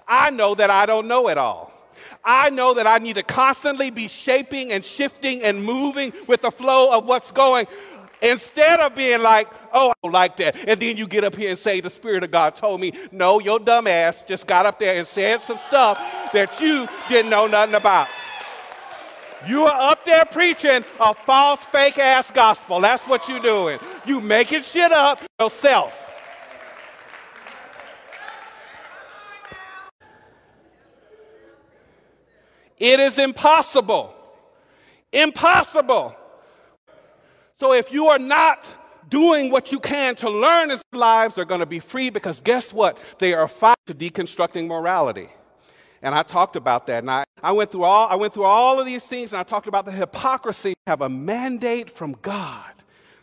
I 0.08 0.30
know 0.30 0.56
that 0.56 0.70
I 0.70 0.86
don't 0.86 1.08
know 1.08 1.28
it 1.30 1.38
all. 1.38 1.72
I 2.24 2.50
know 2.52 2.74
that 2.76 2.86
I 2.86 3.00
need 3.00 3.16
to 3.16 3.24
constantly 3.24 3.90
be 3.90 4.08
shaping 4.08 4.72
and 4.72 4.86
shifting 4.86 5.42
and 5.42 5.64
moving 5.64 6.14
with 6.28 6.42
the 6.42 6.52
flow 6.52 6.96
of 6.96 7.08
what's 7.08 7.32
going. 7.32 7.66
Instead 8.22 8.80
of 8.80 8.96
being 8.96 9.22
like, 9.22 9.48
oh, 9.74 9.90
I 9.90 9.94
don't 10.04 10.14
like 10.14 10.38
that. 10.38 10.56
And 10.68 10.80
then 10.80 10.96
you 10.96 11.08
get 11.08 11.24
up 11.24 11.36
here 11.36 11.50
and 11.50 11.58
say, 11.58 11.82
the 11.82 11.90
Spirit 11.90 12.24
of 12.24 12.32
God 12.32 12.56
told 12.56 12.80
me. 12.80 12.92
No, 13.12 13.40
your 13.40 13.60
dumb 13.60 13.88
ass 13.88 14.24
just 14.24 14.48
got 14.48 14.66
up 14.66 14.78
there 14.78 14.98
and 14.98 15.08
said 15.08 15.42
some 15.42 15.58
stuff 15.58 15.98
that 16.34 16.62
you 16.62 16.88
didn't 17.10 17.32
know 17.32 17.48
nothing 17.48 17.76
about. 17.76 18.08
You 19.48 19.64
are 19.64 19.92
up 19.92 20.06
there 20.06 20.24
preaching 20.26 20.86
a 21.00 21.14
false, 21.16 21.66
fake 21.66 21.98
ass 21.98 22.30
gospel. 22.30 22.80
That's 22.80 23.08
what 23.08 23.28
you're 23.28 23.40
doing. 23.40 23.80
You 24.06 24.22
making 24.22 24.62
shit 24.62 24.92
up 24.92 25.20
yourself. 25.40 25.98
It 32.78 33.00
is 33.00 33.18
impossible. 33.18 34.14
Impossible 35.12 36.16
so 37.62 37.74
if 37.74 37.92
you 37.92 38.08
are 38.08 38.18
not 38.18 38.76
doing 39.08 39.52
what 39.52 39.72
you 39.72 39.80
can 39.80 40.16
to 40.16 40.32
learn 40.32 40.72
as 40.72 40.82
lives 40.94 41.38
are 41.38 41.46
going 41.46 41.60
to 41.60 41.68
be 41.68 41.78
free 41.78 42.10
because 42.10 42.42
guess 42.42 42.74
what? 42.74 42.98
They 43.20 43.36
are 43.36 43.48
fight 43.48 43.78
to 43.86 43.94
deconstructing 43.94 44.66
morality. 44.66 45.30
And 46.02 46.16
I 46.16 46.24
talked 46.24 46.56
about 46.56 46.88
that. 46.88 47.04
And 47.04 47.12
I, 47.12 47.24
I 47.44 47.52
went 47.52 47.70
through 47.70 47.84
all 47.84 48.08
I 48.10 48.16
went 48.16 48.34
through 48.34 48.46
all 48.46 48.80
of 48.80 48.88
these 48.88 49.06
things 49.06 49.32
and 49.32 49.40
I 49.40 49.44
talked 49.44 49.68
about 49.68 49.86
the 49.86 49.92
hypocrisy. 49.92 50.74
Have 50.88 51.02
a 51.04 51.10
mandate 51.10 51.92
from 51.92 52.14
God 52.24 52.74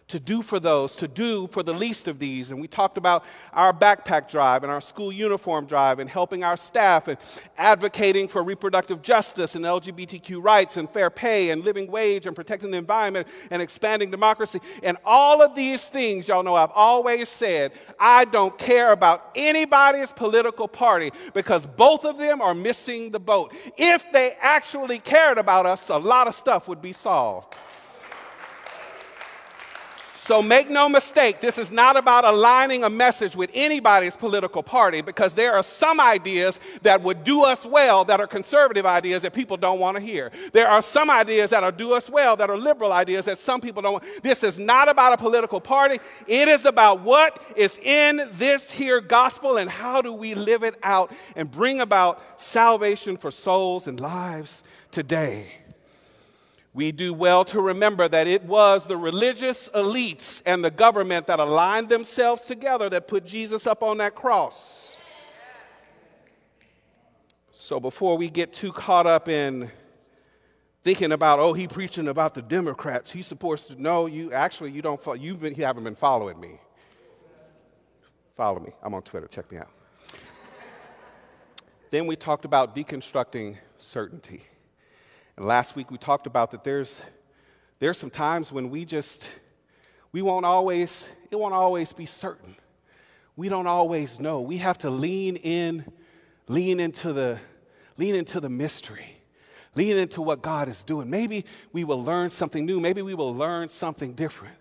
to 0.08 0.18
do 0.18 0.40
for 0.40 0.58
those, 0.58 0.96
to 0.96 1.06
do 1.06 1.46
for 1.48 1.62
the 1.62 1.72
least 1.72 2.08
of 2.08 2.18
these. 2.18 2.50
And 2.50 2.60
we 2.60 2.66
talked 2.66 2.96
about 2.96 3.24
our 3.52 3.72
backpack 3.72 4.28
drive 4.28 4.62
and 4.62 4.72
our 4.72 4.80
school 4.80 5.12
uniform 5.12 5.66
drive 5.66 5.98
and 5.98 6.08
helping 6.08 6.42
our 6.42 6.56
staff 6.56 7.08
and 7.08 7.18
advocating 7.58 8.26
for 8.26 8.42
reproductive 8.42 9.02
justice 9.02 9.54
and 9.54 9.64
LGBTQ 9.64 10.42
rights 10.42 10.78
and 10.78 10.88
fair 10.88 11.10
pay 11.10 11.50
and 11.50 11.62
living 11.62 11.90
wage 11.90 12.26
and 12.26 12.34
protecting 12.34 12.70
the 12.70 12.78
environment 12.78 13.28
and 13.50 13.60
expanding 13.60 14.10
democracy. 14.10 14.60
And 14.82 14.96
all 15.04 15.42
of 15.42 15.54
these 15.54 15.88
things, 15.88 16.26
y'all 16.26 16.42
know 16.42 16.54
I've 16.54 16.72
always 16.74 17.28
said, 17.28 17.72
I 18.00 18.24
don't 18.24 18.56
care 18.56 18.92
about 18.92 19.30
anybody's 19.34 20.10
political 20.10 20.68
party 20.68 21.10
because 21.34 21.66
both 21.66 22.06
of 22.06 22.16
them 22.16 22.40
are 22.40 22.54
missing 22.54 23.10
the 23.10 23.20
boat. 23.20 23.54
If 23.76 24.10
they 24.10 24.32
actually 24.40 25.00
cared 25.00 25.36
about 25.36 25.66
us, 25.66 25.90
a 25.90 25.98
lot 25.98 26.28
of 26.28 26.34
stuff 26.34 26.66
would 26.66 26.80
be 26.80 26.94
solved. 26.94 27.54
So 30.28 30.42
make 30.42 30.68
no 30.68 30.90
mistake, 30.90 31.40
this 31.40 31.56
is 31.56 31.70
not 31.70 31.98
about 31.98 32.26
aligning 32.26 32.84
a 32.84 32.90
message 32.90 33.34
with 33.34 33.50
anybody's 33.54 34.14
political 34.14 34.62
party 34.62 35.00
because 35.00 35.32
there 35.32 35.54
are 35.54 35.62
some 35.62 36.00
ideas 36.00 36.60
that 36.82 37.00
would 37.00 37.24
do 37.24 37.44
us 37.44 37.64
well 37.64 38.04
that 38.04 38.20
are 38.20 38.26
conservative 38.26 38.84
ideas 38.84 39.22
that 39.22 39.32
people 39.32 39.56
don't 39.56 39.80
want 39.80 39.96
to 39.96 40.02
hear. 40.02 40.30
There 40.52 40.68
are 40.68 40.82
some 40.82 41.08
ideas 41.08 41.48
that 41.48 41.64
are 41.64 41.72
do 41.72 41.94
us 41.94 42.10
well 42.10 42.36
that 42.36 42.50
are 42.50 42.58
liberal 42.58 42.92
ideas 42.92 43.24
that 43.24 43.38
some 43.38 43.62
people 43.62 43.80
don't 43.80 43.94
want. 43.94 44.04
This 44.22 44.42
is 44.42 44.58
not 44.58 44.90
about 44.90 45.14
a 45.14 45.16
political 45.16 45.62
party. 45.62 45.98
It 46.26 46.46
is 46.46 46.66
about 46.66 47.00
what 47.00 47.42
is 47.56 47.78
in 47.78 48.28
this 48.32 48.70
here 48.70 49.00
gospel 49.00 49.56
and 49.56 49.70
how 49.70 50.02
do 50.02 50.12
we 50.12 50.34
live 50.34 50.62
it 50.62 50.74
out 50.82 51.10
and 51.36 51.50
bring 51.50 51.80
about 51.80 52.38
salvation 52.38 53.16
for 53.16 53.30
souls 53.30 53.88
and 53.88 53.98
lives 53.98 54.62
today 54.90 55.57
we 56.78 56.92
do 56.92 57.12
well 57.12 57.44
to 57.44 57.60
remember 57.60 58.06
that 58.06 58.28
it 58.28 58.44
was 58.44 58.86
the 58.86 58.96
religious 58.96 59.68
elites 59.70 60.40
and 60.46 60.64
the 60.64 60.70
government 60.70 61.26
that 61.26 61.40
aligned 61.40 61.88
themselves 61.88 62.44
together 62.44 62.88
that 62.88 63.08
put 63.08 63.26
Jesus 63.26 63.66
up 63.66 63.82
on 63.82 63.98
that 63.98 64.14
cross. 64.14 64.96
So 67.50 67.80
before 67.80 68.16
we 68.16 68.30
get 68.30 68.52
too 68.52 68.70
caught 68.70 69.08
up 69.08 69.28
in 69.28 69.72
thinking 70.84 71.10
about, 71.10 71.40
oh, 71.40 71.52
he 71.52 71.66
preaching 71.66 72.06
about 72.06 72.34
the 72.34 72.42
Democrats, 72.42 73.10
he's 73.10 73.26
supposed 73.26 73.66
to 73.72 73.82
know 73.82 74.06
you 74.06 74.30
actually 74.30 74.70
you 74.70 74.80
don't 74.80 75.04
you've 75.20 75.40
been 75.40 75.56
you 75.56 75.64
haven't 75.64 75.82
been 75.82 75.96
following 75.96 76.38
me. 76.38 76.60
Follow 78.36 78.60
me. 78.60 78.70
I'm 78.84 78.94
on 78.94 79.02
Twitter. 79.02 79.26
Check 79.26 79.50
me 79.50 79.58
out. 79.58 79.70
then 81.90 82.06
we 82.06 82.14
talked 82.14 82.44
about 82.44 82.76
deconstructing 82.76 83.56
certainty. 83.78 84.44
And 85.38 85.46
last 85.46 85.76
week 85.76 85.92
we 85.92 85.98
talked 85.98 86.26
about 86.26 86.50
that 86.50 86.64
there's, 86.64 87.04
there's 87.78 87.96
some 87.96 88.10
times 88.10 88.50
when 88.50 88.70
we 88.70 88.84
just, 88.84 89.38
we 90.10 90.20
won't 90.20 90.44
always, 90.44 91.08
it 91.30 91.38
won't 91.38 91.54
always 91.54 91.92
be 91.92 92.06
certain. 92.06 92.56
We 93.36 93.48
don't 93.48 93.68
always 93.68 94.18
know. 94.18 94.40
We 94.40 94.56
have 94.56 94.78
to 94.78 94.90
lean 94.90 95.36
in, 95.36 95.84
lean 96.48 96.80
into 96.80 97.12
the, 97.12 97.38
lean 97.98 98.16
into 98.16 98.40
the 98.40 98.48
mystery. 98.48 99.06
Lean 99.76 99.96
into 99.96 100.22
what 100.22 100.42
God 100.42 100.68
is 100.68 100.82
doing. 100.82 101.08
Maybe 101.08 101.44
we 101.72 101.84
will 101.84 102.02
learn 102.02 102.30
something 102.30 102.66
new. 102.66 102.80
Maybe 102.80 103.02
we 103.02 103.14
will 103.14 103.32
learn 103.32 103.68
something 103.68 104.14
different. 104.14 104.56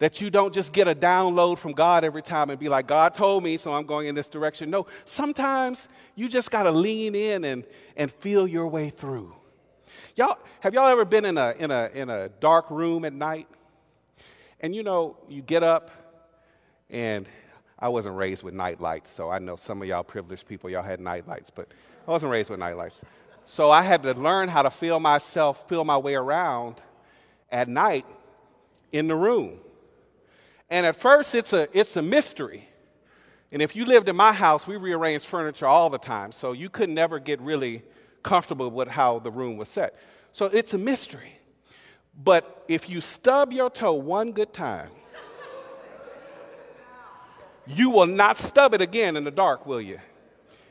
That 0.00 0.20
you 0.20 0.28
don't 0.28 0.52
just 0.52 0.72
get 0.72 0.88
a 0.88 0.94
download 0.96 1.58
from 1.58 1.70
God 1.70 2.02
every 2.02 2.22
time 2.22 2.50
and 2.50 2.58
be 2.58 2.68
like, 2.68 2.88
God 2.88 3.14
told 3.14 3.44
me, 3.44 3.56
so 3.58 3.72
I'm 3.72 3.86
going 3.86 4.08
in 4.08 4.16
this 4.16 4.28
direction. 4.28 4.70
No, 4.70 4.86
sometimes 5.04 5.88
you 6.16 6.28
just 6.28 6.50
got 6.50 6.64
to 6.64 6.72
lean 6.72 7.14
in 7.14 7.44
and, 7.44 7.64
and 7.96 8.10
feel 8.10 8.48
your 8.48 8.66
way 8.66 8.90
through. 8.90 9.36
Y'all, 10.16 10.38
have 10.58 10.74
y'all 10.74 10.88
ever 10.88 11.04
been 11.04 11.24
in 11.24 11.38
a, 11.38 11.54
in, 11.58 11.70
a, 11.70 11.88
in 11.94 12.10
a 12.10 12.28
dark 12.40 12.68
room 12.70 13.04
at 13.04 13.12
night? 13.12 13.46
And 14.60 14.74
you 14.74 14.82
know, 14.82 15.16
you 15.28 15.40
get 15.40 15.62
up, 15.62 15.90
and 16.90 17.28
I 17.78 17.88
wasn't 17.88 18.16
raised 18.16 18.42
with 18.42 18.52
night 18.52 18.80
lights, 18.80 19.08
so 19.08 19.30
I 19.30 19.38
know 19.38 19.56
some 19.56 19.80
of 19.80 19.88
y'all 19.88 20.02
privileged 20.02 20.48
people, 20.48 20.68
y'all 20.68 20.82
had 20.82 21.00
night 21.00 21.28
lights, 21.28 21.50
but 21.50 21.68
I 22.06 22.10
wasn't 22.10 22.32
raised 22.32 22.50
with 22.50 22.58
night 22.58 22.76
lights. 22.76 23.02
So 23.46 23.70
I 23.70 23.82
had 23.82 24.02
to 24.02 24.12
learn 24.14 24.48
how 24.48 24.62
to 24.62 24.70
feel 24.70 24.98
myself, 24.98 25.68
feel 25.68 25.84
my 25.84 25.96
way 25.96 26.14
around 26.14 26.76
at 27.50 27.68
night 27.68 28.04
in 28.92 29.06
the 29.06 29.14
room. 29.14 29.58
And 30.68 30.86
at 30.86 30.96
first, 30.96 31.34
it's 31.34 31.52
a, 31.52 31.68
it's 31.72 31.96
a 31.96 32.02
mystery. 32.02 32.68
And 33.52 33.62
if 33.62 33.74
you 33.74 33.84
lived 33.84 34.08
in 34.08 34.16
my 34.16 34.32
house, 34.32 34.66
we 34.66 34.76
rearranged 34.76 35.26
furniture 35.26 35.66
all 35.66 35.88
the 35.88 35.98
time, 35.98 36.32
so 36.32 36.52
you 36.52 36.68
could 36.68 36.90
never 36.90 37.20
get 37.20 37.40
really 37.40 37.82
comfortable 38.22 38.70
with 38.70 38.88
how 38.88 39.18
the 39.18 39.30
room 39.30 39.56
was 39.56 39.68
set. 39.68 39.94
So 40.32 40.46
it's 40.46 40.74
a 40.74 40.78
mystery. 40.78 41.32
But 42.22 42.64
if 42.68 42.88
you 42.88 43.00
stub 43.00 43.52
your 43.52 43.70
toe 43.70 43.94
one 43.94 44.32
good 44.32 44.52
time, 44.52 44.90
you 47.66 47.90
will 47.90 48.06
not 48.06 48.36
stub 48.36 48.74
it 48.74 48.80
again 48.80 49.16
in 49.16 49.24
the 49.24 49.30
dark, 49.30 49.66
will 49.66 49.80
you? 49.80 50.00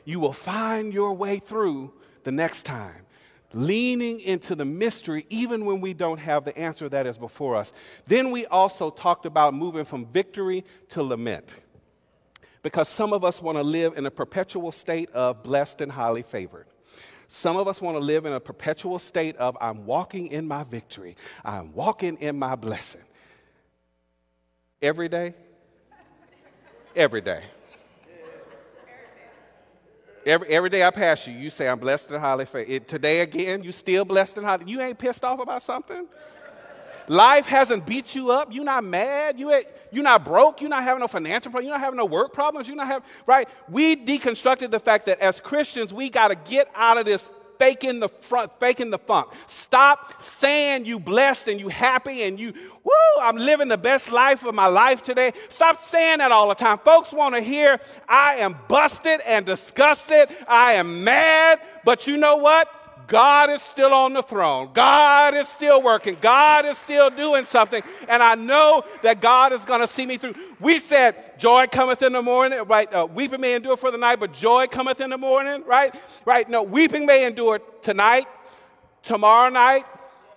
You 0.04 0.20
will 0.20 0.32
find 0.32 0.92
your 0.92 1.14
way 1.14 1.38
through 1.38 1.92
the 2.24 2.32
next 2.32 2.64
time, 2.64 3.06
leaning 3.52 4.20
into 4.20 4.54
the 4.54 4.64
mystery 4.64 5.24
even 5.28 5.64
when 5.64 5.80
we 5.80 5.94
don't 5.94 6.20
have 6.20 6.44
the 6.44 6.56
answer 6.58 6.88
that 6.88 7.06
is 7.06 7.16
before 7.16 7.56
us. 7.56 7.72
Then 8.06 8.30
we 8.30 8.46
also 8.46 8.90
talked 8.90 9.24
about 9.24 9.54
moving 9.54 9.84
from 9.84 10.06
victory 10.06 10.64
to 10.90 11.02
lament. 11.02 11.56
Because 12.62 12.88
some 12.88 13.14
of 13.14 13.24
us 13.24 13.40
want 13.40 13.56
to 13.56 13.64
live 13.64 13.96
in 13.96 14.04
a 14.04 14.10
perpetual 14.10 14.70
state 14.70 15.10
of 15.12 15.42
blessed 15.42 15.80
and 15.80 15.90
highly 15.90 16.22
favored. 16.22 16.66
Some 17.32 17.56
of 17.56 17.68
us 17.68 17.80
want 17.80 17.94
to 17.94 18.00
live 18.00 18.26
in 18.26 18.32
a 18.32 18.40
perpetual 18.40 18.98
state 18.98 19.36
of 19.36 19.56
I'm 19.60 19.86
walking 19.86 20.26
in 20.26 20.48
my 20.48 20.64
victory, 20.64 21.14
I'm 21.44 21.72
walking 21.72 22.16
in 22.16 22.36
my 22.36 22.56
blessing. 22.56 23.02
Every 24.82 25.08
day? 25.08 25.34
Every 26.96 27.20
day. 27.20 27.44
Every, 30.26 30.48
every 30.48 30.70
day 30.70 30.82
I 30.82 30.90
pass 30.90 31.28
you, 31.28 31.34
you 31.34 31.50
say, 31.50 31.68
I'm 31.68 31.78
blessed 31.78 32.10
and 32.10 32.20
highly 32.20 32.46
favored. 32.46 32.88
Today 32.88 33.20
again, 33.20 33.62
you 33.62 33.70
still 33.70 34.04
blessed 34.04 34.36
and 34.38 34.44
highly. 34.44 34.68
You 34.68 34.80
ain't 34.80 34.98
pissed 34.98 35.24
off 35.24 35.38
about 35.38 35.62
something? 35.62 36.08
Life 37.08 37.46
hasn't 37.46 37.86
beat 37.86 38.14
you 38.14 38.30
up. 38.30 38.52
You're 38.52 38.64
not 38.64 38.84
mad. 38.84 39.38
You 39.38 39.52
ain't, 39.52 39.66
you're 39.90 40.04
not 40.04 40.24
broke. 40.24 40.60
You're 40.60 40.70
not 40.70 40.82
having 40.82 41.00
no 41.00 41.08
financial 41.08 41.50
problems. 41.50 41.66
You're 41.66 41.74
not 41.74 41.80
having 41.80 41.96
no 41.96 42.06
work 42.06 42.32
problems. 42.32 42.68
You're 42.68 42.76
not 42.76 42.86
having, 42.86 43.08
right? 43.26 43.48
We 43.68 43.96
deconstructed 43.96 44.70
the 44.70 44.80
fact 44.80 45.06
that 45.06 45.18
as 45.20 45.40
Christians, 45.40 45.92
we 45.92 46.10
got 46.10 46.28
to 46.28 46.36
get 46.50 46.70
out 46.74 46.98
of 46.98 47.04
this 47.04 47.28
faking 47.60 48.00
the 48.00 48.08
front, 48.08 48.58
faking 48.58 48.88
the 48.88 48.96
funk. 48.96 49.28
Stop 49.44 50.22
saying 50.22 50.86
you 50.86 50.98
blessed 50.98 51.46
and 51.48 51.60
you 51.60 51.68
happy 51.68 52.22
and 52.22 52.40
you, 52.40 52.54
woo, 52.82 52.92
I'm 53.20 53.36
living 53.36 53.68
the 53.68 53.76
best 53.76 54.10
life 54.10 54.46
of 54.46 54.54
my 54.54 54.66
life 54.66 55.02
today. 55.02 55.32
Stop 55.50 55.78
saying 55.78 56.18
that 56.18 56.32
all 56.32 56.48
the 56.48 56.54
time. 56.54 56.78
Folks 56.78 57.12
want 57.12 57.34
to 57.34 57.42
hear, 57.42 57.78
I 58.08 58.36
am 58.36 58.56
busted 58.66 59.20
and 59.26 59.44
disgusted. 59.44 60.28
I 60.48 60.72
am 60.72 61.04
mad. 61.04 61.60
But 61.84 62.06
you 62.06 62.16
know 62.16 62.36
what? 62.36 62.72
God 63.10 63.50
is 63.50 63.60
still 63.60 63.92
on 63.92 64.12
the 64.12 64.22
throne. 64.22 64.70
God 64.72 65.34
is 65.34 65.48
still 65.48 65.82
working. 65.82 66.16
God 66.20 66.64
is 66.64 66.78
still 66.78 67.10
doing 67.10 67.44
something. 67.44 67.82
And 68.08 68.22
I 68.22 68.36
know 68.36 68.84
that 69.02 69.20
God 69.20 69.52
is 69.52 69.64
going 69.64 69.80
to 69.80 69.88
see 69.88 70.06
me 70.06 70.16
through. 70.16 70.34
We 70.60 70.78
said, 70.78 71.36
joy 71.36 71.66
cometh 71.66 72.02
in 72.02 72.12
the 72.12 72.22
morning, 72.22 72.60
right? 72.68 72.90
Uh, 72.94 73.08
weeping 73.12 73.40
may 73.40 73.56
endure 73.56 73.76
for 73.76 73.90
the 73.90 73.98
night, 73.98 74.20
but 74.20 74.32
joy 74.32 74.68
cometh 74.68 75.00
in 75.00 75.10
the 75.10 75.18
morning, 75.18 75.64
right? 75.66 75.92
Right? 76.24 76.48
No, 76.48 76.62
weeping 76.62 77.04
may 77.04 77.26
endure 77.26 77.58
tonight, 77.82 78.26
tomorrow 79.02 79.50
night, 79.50 79.86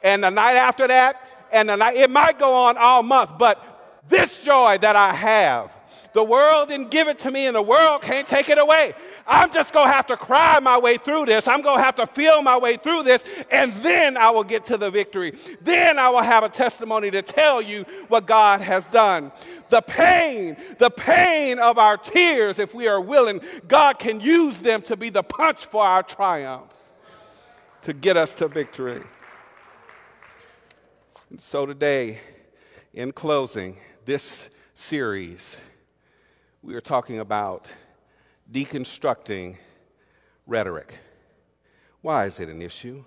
and 0.01 0.23
the 0.23 0.31
night 0.31 0.55
after 0.55 0.87
that, 0.87 1.21
and 1.53 1.69
the 1.69 1.75
night. 1.75 1.95
It 1.95 2.09
might 2.09 2.39
go 2.39 2.55
on 2.55 2.75
all 2.79 3.03
month, 3.03 3.37
but 3.37 4.01
this 4.09 4.39
joy 4.39 4.79
that 4.81 4.95
I 4.95 5.13
have, 5.13 5.77
the 6.13 6.23
world 6.23 6.69
didn't 6.69 6.89
give 6.89 7.07
it 7.07 7.19
to 7.19 7.29
me, 7.29 7.45
and 7.45 7.55
the 7.55 7.61
world 7.61 8.01
can't 8.01 8.25
take 8.25 8.49
it 8.49 8.57
away. 8.57 8.95
I'm 9.25 9.53
just 9.53 9.73
going 9.73 9.87
to 9.87 9.93
have 9.93 10.07
to 10.07 10.17
cry 10.17 10.59
my 10.59 10.77
way 10.77 10.97
through 10.97 11.25
this. 11.25 11.47
I'm 11.47 11.61
going 11.61 11.77
to 11.77 11.83
have 11.83 11.95
to 11.95 12.07
feel 12.07 12.41
my 12.41 12.57
way 12.57 12.75
through 12.75 13.03
this, 13.03 13.23
and 13.49 13.73
then 13.75 14.17
I 14.17 14.29
will 14.31 14.43
get 14.43 14.65
to 14.65 14.77
the 14.77 14.91
victory. 14.91 15.33
Then 15.61 15.97
I 15.97 16.09
will 16.09 16.21
have 16.21 16.43
a 16.43 16.49
testimony 16.49 17.09
to 17.11 17.21
tell 17.21 17.61
you 17.61 17.83
what 18.09 18.25
God 18.25 18.61
has 18.61 18.87
done. 18.87 19.31
The 19.69 19.81
pain, 19.81 20.57
the 20.77 20.89
pain 20.89 21.59
of 21.59 21.77
our 21.77 21.97
tears, 21.97 22.59
if 22.59 22.75
we 22.75 22.87
are 22.87 22.99
willing, 22.99 23.41
God 23.67 23.97
can 23.97 24.19
use 24.19 24.61
them 24.61 24.81
to 24.83 24.97
be 24.97 25.09
the 25.09 25.23
punch 25.23 25.65
for 25.67 25.83
our 25.83 26.03
triumph, 26.03 26.71
to 27.83 27.93
get 27.93 28.17
us 28.17 28.33
to 28.35 28.47
victory. 28.47 29.01
And 31.29 31.39
so 31.39 31.65
today, 31.65 32.19
in 32.93 33.11
closing, 33.11 33.77
this 34.05 34.49
series, 34.73 35.61
we 36.61 36.75
are 36.75 36.81
talking 36.81 37.19
about 37.19 37.73
deconstructing 38.51 39.57
rhetoric. 40.45 40.97
Why 42.01 42.25
is 42.25 42.39
it 42.39 42.49
an 42.49 42.61
issue? 42.61 43.03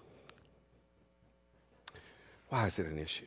Why 2.48 2.66
is 2.66 2.78
it 2.78 2.86
an 2.86 2.98
issue? 2.98 3.26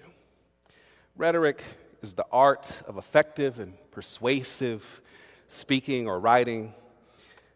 Rhetoric 1.15 1.63
is 2.01 2.13
the 2.13 2.25
art 2.31 2.81
of 2.87 2.97
effective 2.97 3.59
and 3.59 3.73
persuasive 3.91 5.01
speaking 5.47 6.07
or 6.07 6.19
writing, 6.19 6.73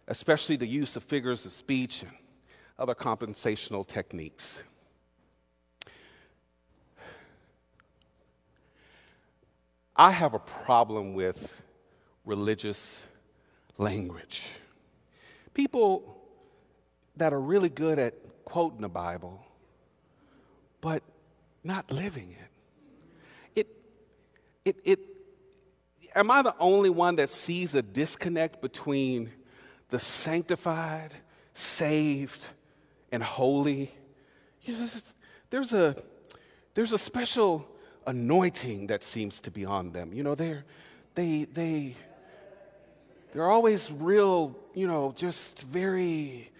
especially 0.07 0.57
the 0.57 0.67
use 0.67 0.95
of 0.95 1.03
figures 1.03 1.45
of 1.45 1.51
speech 1.51 2.03
and 2.03 2.11
other 2.77 2.95
compositional 2.95 3.87
techniques. 3.87 4.63
I 9.95 10.11
have 10.11 10.33
a 10.33 10.39
problem 10.39 11.13
with 11.13 11.61
religious 12.25 13.07
language. 13.77 14.49
People 15.53 16.17
that 17.15 17.33
are 17.33 17.39
really 17.39 17.69
good 17.69 17.99
at 17.99 18.15
quoting 18.45 18.81
the 18.81 18.89
Bible, 18.89 19.43
but 20.81 21.03
not 21.63 21.89
living 21.91 22.29
it. 23.55 23.61
It, 23.61 23.67
it, 24.65 24.75
it, 24.83 24.99
am 26.15 26.31
I 26.31 26.41
the 26.41 26.55
only 26.59 26.89
one 26.89 27.15
that 27.15 27.29
sees 27.29 27.75
a 27.75 27.81
disconnect 27.81 28.61
between 28.61 29.31
the 29.89 29.99
sanctified, 29.99 31.13
saved, 31.53 32.45
and 33.11 33.21
holy? 33.21 33.91
There's 35.49 35.73
a, 35.73 35.95
there's 36.73 36.93
a 36.93 36.97
special 36.97 37.67
anointing 38.05 38.87
that 38.87 39.03
seems 39.03 39.39
to 39.41 39.51
be 39.51 39.65
on 39.65 39.91
them. 39.91 40.13
You 40.13 40.23
know, 40.23 40.35
they're, 40.35 40.65
they, 41.15 41.45
they, 41.45 41.95
they're 43.33 43.49
always 43.49 43.91
real, 43.91 44.55
you 44.75 44.87
know, 44.87 45.13
just 45.17 45.61
very, 45.63 46.51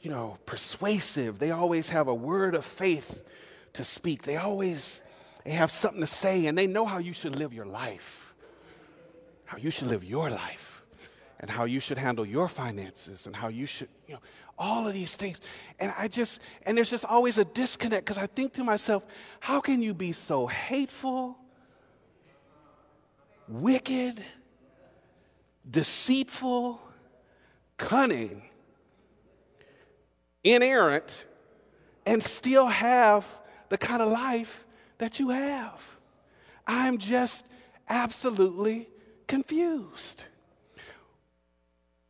you 0.00 0.10
know, 0.10 0.38
persuasive. 0.44 1.38
They 1.38 1.52
always 1.52 1.88
have 1.90 2.08
a 2.08 2.14
word 2.14 2.56
of 2.56 2.64
faith 2.64 3.24
to 3.74 3.84
speak. 3.84 4.22
They 4.22 4.36
always 4.36 5.02
they 5.44 5.52
have 5.52 5.70
something 5.70 6.00
to 6.00 6.06
say 6.06 6.46
and 6.46 6.58
they 6.58 6.66
know 6.66 6.84
how 6.84 6.98
you 6.98 7.12
should 7.12 7.36
live 7.36 7.54
your 7.54 7.64
life. 7.64 8.34
How 9.44 9.56
you 9.56 9.70
should 9.70 9.88
live 9.88 10.04
your 10.04 10.30
life 10.30 10.84
and 11.38 11.48
how 11.48 11.64
you 11.64 11.80
should 11.80 11.96
handle 11.96 12.26
your 12.26 12.48
finances 12.48 13.26
and 13.26 13.34
how 13.34 13.48
you 13.48 13.66
should, 13.66 13.88
you 14.06 14.14
know, 14.14 14.20
all 14.58 14.86
of 14.86 14.92
these 14.92 15.14
things. 15.14 15.40
And 15.78 15.92
I 15.96 16.08
just 16.08 16.40
and 16.66 16.76
there's 16.76 16.90
just 16.90 17.04
always 17.04 17.38
a 17.38 17.44
disconnect 17.44 18.04
because 18.04 18.18
I 18.18 18.26
think 18.26 18.52
to 18.54 18.64
myself, 18.64 19.06
how 19.38 19.60
can 19.60 19.80
you 19.80 19.94
be 19.94 20.10
so 20.10 20.48
hateful, 20.48 21.38
wicked, 23.46 24.22
deceitful, 25.70 26.80
cunning, 27.76 28.42
inerrant, 30.42 31.24
and 32.06 32.22
still 32.22 32.66
have 32.66 33.26
the 33.68 33.78
kind 33.78 34.02
of 34.02 34.10
life 34.10 34.66
that 34.98 35.20
you 35.20 35.30
have. 35.30 35.96
I'm 36.66 36.98
just 36.98 37.46
absolutely 37.88 38.88
confused. 39.26 40.24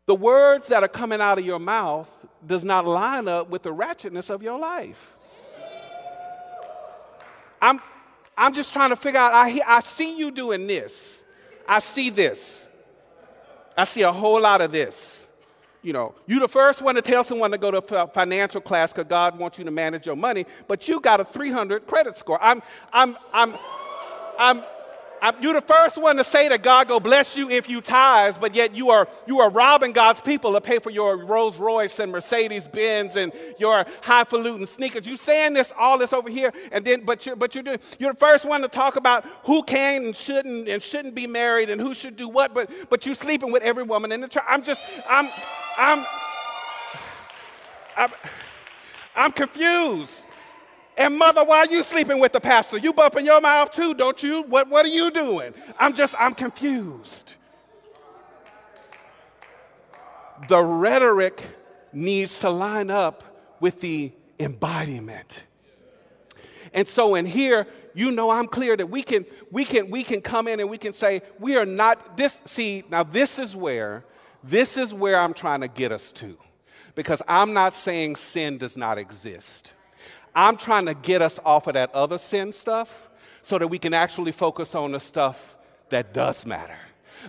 The 0.06 0.14
words 0.14 0.68
that 0.68 0.82
are 0.82 0.88
coming 0.88 1.20
out 1.20 1.38
of 1.38 1.44
your 1.44 1.58
mouth 1.58 2.08
does 2.44 2.64
not 2.64 2.86
line 2.86 3.28
up 3.28 3.48
with 3.50 3.62
the 3.62 3.72
wretchedness 3.72 4.30
of 4.30 4.42
your 4.42 4.58
life. 4.58 5.16
I'm, 7.62 7.80
I'm 8.36 8.54
just 8.54 8.72
trying 8.72 8.90
to 8.90 8.96
figure 8.96 9.20
out, 9.20 9.34
I, 9.34 9.60
I 9.66 9.80
see 9.80 10.16
you 10.16 10.30
doing 10.30 10.66
this. 10.66 11.24
I 11.68 11.78
see 11.78 12.10
this. 12.10 12.69
I 13.80 13.84
see 13.84 14.02
a 14.02 14.12
whole 14.12 14.42
lot 14.42 14.60
of 14.60 14.72
this. 14.72 15.30
You 15.82 15.94
know, 15.94 16.14
you 16.26 16.38
the 16.38 16.48
first 16.48 16.82
one 16.82 16.94
to 16.96 17.00
tell 17.00 17.24
someone 17.24 17.50
to 17.52 17.56
go 17.58 17.70
to 17.70 18.06
financial 18.08 18.60
class 18.60 18.92
because 18.92 19.08
God 19.08 19.38
wants 19.38 19.58
you 19.58 19.64
to 19.64 19.70
manage 19.70 20.04
your 20.04 20.16
money, 20.16 20.44
but 20.68 20.86
you 20.86 21.00
got 21.00 21.20
a 21.20 21.24
300 21.24 21.86
credit 21.86 22.18
score. 22.18 22.38
I'm, 22.42 22.62
I'm, 22.92 23.16
I'm, 23.32 23.54
I'm, 24.38 24.62
You're 25.40 25.54
the 25.54 25.60
first 25.60 25.98
one 25.98 26.16
to 26.16 26.24
say 26.24 26.48
that 26.48 26.62
God 26.62 26.88
go 26.88 26.98
bless 26.98 27.36
you 27.36 27.50
if 27.50 27.68
you 27.68 27.80
tithe, 27.80 28.36
but 28.40 28.54
yet 28.54 28.74
you 28.74 28.90
are 28.90 29.08
you 29.26 29.40
are 29.40 29.50
robbing 29.50 29.92
God's 29.92 30.20
people 30.20 30.52
to 30.54 30.60
pay 30.60 30.78
for 30.78 30.90
your 30.90 31.24
Rolls 31.24 31.58
Royce 31.58 31.98
and 31.98 32.10
Mercedes 32.10 32.66
Benz 32.66 33.16
and 33.16 33.32
your 33.58 33.84
highfalutin 34.02 34.66
sneakers. 34.66 35.06
You 35.06 35.16
saying 35.16 35.54
this 35.54 35.72
all 35.78 35.98
this 35.98 36.12
over 36.12 36.30
here, 36.30 36.52
and 36.72 36.84
then 36.84 37.04
but 37.04 37.26
you're 37.26 37.36
but 37.36 37.54
you're 37.54 37.64
doing, 37.64 37.78
you're 37.98 38.12
the 38.12 38.18
first 38.18 38.46
one 38.46 38.62
to 38.62 38.68
talk 38.68 38.96
about 38.96 39.24
who 39.44 39.62
can 39.62 40.04
and 40.04 40.16
shouldn't 40.16 40.68
and 40.68 40.82
shouldn't 40.82 41.14
be 41.14 41.26
married 41.26 41.70
and 41.70 41.80
who 41.80 41.94
should 41.94 42.16
do 42.16 42.28
what, 42.28 42.54
but 42.54 42.70
but 42.88 43.04
you 43.04 43.14
sleeping 43.14 43.52
with 43.52 43.62
every 43.62 43.82
woman 43.82 44.12
in 44.12 44.20
the 44.20 44.28
church. 44.28 44.44
I'm 44.48 44.62
just 44.62 44.84
I'm 45.08 45.28
I'm 45.76 46.06
I'm, 47.96 48.10
I'm 49.14 49.32
confused. 49.32 50.26
And 51.00 51.16
mother, 51.16 51.42
why 51.42 51.60
are 51.60 51.66
you 51.66 51.82
sleeping 51.82 52.20
with 52.20 52.34
the 52.34 52.40
pastor? 52.40 52.76
You 52.76 52.92
bumping 52.92 53.24
your 53.24 53.40
mouth 53.40 53.72
too, 53.72 53.94
don't 53.94 54.22
you? 54.22 54.42
What, 54.42 54.68
what 54.68 54.84
are 54.84 54.90
you 54.90 55.10
doing? 55.10 55.54
I'm 55.78 55.94
just, 55.94 56.14
I'm 56.18 56.34
confused. 56.34 57.36
The 60.46 60.62
rhetoric 60.62 61.42
needs 61.94 62.40
to 62.40 62.50
line 62.50 62.90
up 62.90 63.56
with 63.60 63.80
the 63.80 64.12
embodiment. 64.38 65.46
And 66.74 66.86
so 66.86 67.14
in 67.14 67.24
here, 67.24 67.66
you 67.94 68.10
know 68.10 68.28
I'm 68.28 68.46
clear 68.46 68.76
that 68.76 68.86
we 68.86 69.02
can 69.02 69.24
we 69.50 69.64
can 69.64 69.90
we 69.90 70.04
can 70.04 70.20
come 70.20 70.46
in 70.48 70.60
and 70.60 70.68
we 70.68 70.78
can 70.78 70.92
say 70.92 71.22
we 71.40 71.56
are 71.56 71.66
not 71.66 72.16
this 72.16 72.40
see 72.44 72.84
now 72.88 73.02
this 73.02 73.40
is 73.40 73.56
where 73.56 74.04
this 74.44 74.76
is 74.76 74.94
where 74.94 75.18
I'm 75.18 75.34
trying 75.34 75.62
to 75.62 75.68
get 75.68 75.92
us 75.92 76.12
to. 76.12 76.36
Because 76.94 77.22
I'm 77.26 77.52
not 77.52 77.74
saying 77.74 78.16
sin 78.16 78.58
does 78.58 78.76
not 78.76 78.98
exist. 78.98 79.74
I'm 80.34 80.56
trying 80.56 80.86
to 80.86 80.94
get 80.94 81.22
us 81.22 81.38
off 81.44 81.66
of 81.66 81.74
that 81.74 81.94
other 81.94 82.18
sin 82.18 82.52
stuff 82.52 83.10
so 83.42 83.58
that 83.58 83.68
we 83.68 83.78
can 83.78 83.94
actually 83.94 84.32
focus 84.32 84.74
on 84.74 84.92
the 84.92 85.00
stuff 85.00 85.56
that 85.90 86.12
does 86.14 86.46
matter. 86.46 86.78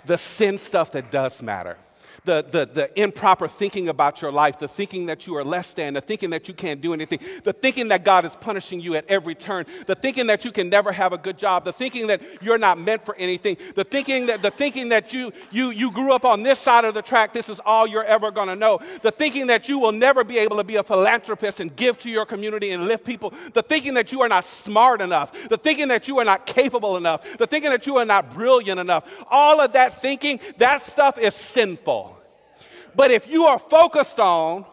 The 0.05 0.17
sin 0.17 0.57
stuff 0.57 0.91
that 0.93 1.11
does 1.11 1.41
matter 1.41 1.77
the, 2.23 2.45
the, 2.51 2.65
the 2.71 3.01
improper 3.01 3.47
thinking 3.47 3.89
about 3.89 4.21
your 4.21 4.31
life, 4.31 4.59
the 4.59 4.67
thinking 4.67 5.07
that 5.07 5.25
you 5.25 5.35
are 5.35 5.43
less 5.43 5.73
than, 5.73 5.93
the 5.93 6.01
thinking 6.01 6.29
that 6.29 6.47
you 6.47 6.53
can't 6.53 6.79
do 6.79 6.93
anything, 6.93 7.19
the 7.43 7.53
thinking 7.53 7.87
that 7.87 8.05
God 8.05 8.25
is 8.25 8.35
punishing 8.35 8.79
you 8.79 8.95
at 8.95 9.09
every 9.09 9.33
turn, 9.33 9.65
the 9.87 9.95
thinking 9.95 10.27
that 10.27 10.45
you 10.45 10.51
can 10.51 10.69
never 10.69 10.91
have 10.91 11.13
a 11.13 11.17
good 11.17 11.37
job, 11.37 11.63
the 11.63 11.73
thinking 11.73 12.07
that 12.07 12.21
you're 12.41 12.59
not 12.59 12.77
meant 12.77 13.05
for 13.05 13.15
anything, 13.15 13.57
the 13.75 13.83
thinking 13.83 14.27
that 14.27 14.41
the 14.41 14.51
thinking 14.51 14.89
that 14.89 15.13
you 15.13 15.31
you 15.51 15.71
you 15.71 15.91
grew 15.91 16.13
up 16.13 16.25
on 16.25 16.43
this 16.43 16.59
side 16.59 16.85
of 16.85 16.93
the 16.93 17.01
track, 17.01 17.33
this 17.33 17.49
is 17.49 17.59
all 17.65 17.87
you're 17.87 18.03
ever 18.03 18.29
gonna 18.29 18.55
know, 18.55 18.79
the 19.01 19.11
thinking 19.11 19.47
that 19.47 19.67
you 19.67 19.79
will 19.79 19.91
never 19.91 20.23
be 20.23 20.37
able 20.37 20.57
to 20.57 20.63
be 20.63 20.75
a 20.75 20.83
philanthropist 20.83 21.59
and 21.59 21.75
give 21.75 21.99
to 22.01 22.09
your 22.09 22.25
community 22.25 22.71
and 22.71 22.85
lift 22.85 23.03
people, 23.03 23.33
the 23.53 23.63
thinking 23.63 23.95
that 23.95 24.11
you 24.11 24.21
are 24.21 24.29
not 24.29 24.45
smart 24.45 25.01
enough, 25.01 25.49
the 25.49 25.57
thinking 25.57 25.87
that 25.87 26.07
you 26.07 26.19
are 26.19 26.25
not 26.25 26.45
capable 26.45 26.97
enough, 26.97 27.37
the 27.37 27.47
thinking 27.47 27.71
that 27.71 27.87
you 27.87 27.97
are 27.97 28.05
not 28.05 28.31
brilliant 28.33 28.79
enough, 28.79 29.23
all 29.29 29.59
of 29.59 29.73
that 29.73 30.01
thinking, 30.01 30.39
that 30.57 30.83
stuff 30.83 31.17
is 31.17 31.33
sinful. 31.33 32.10
But 32.95 33.11
if 33.11 33.27
you 33.29 33.45
are 33.45 33.59
focused 33.59 34.19
on 34.19 34.65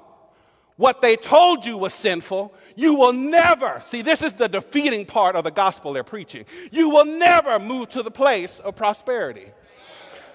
what 0.76 1.02
they 1.02 1.16
told 1.16 1.66
you 1.66 1.76
was 1.76 1.92
sinful, 1.92 2.54
you 2.76 2.94
will 2.94 3.12
never, 3.12 3.80
see, 3.82 4.02
this 4.02 4.22
is 4.22 4.32
the 4.32 4.48
defeating 4.48 5.04
part 5.04 5.34
of 5.34 5.42
the 5.42 5.50
gospel 5.50 5.92
they're 5.92 6.04
preaching. 6.04 6.44
You 6.70 6.90
will 6.90 7.04
never 7.04 7.58
move 7.58 7.88
to 7.90 8.02
the 8.02 8.10
place 8.10 8.60
of 8.60 8.76
prosperity. 8.76 9.46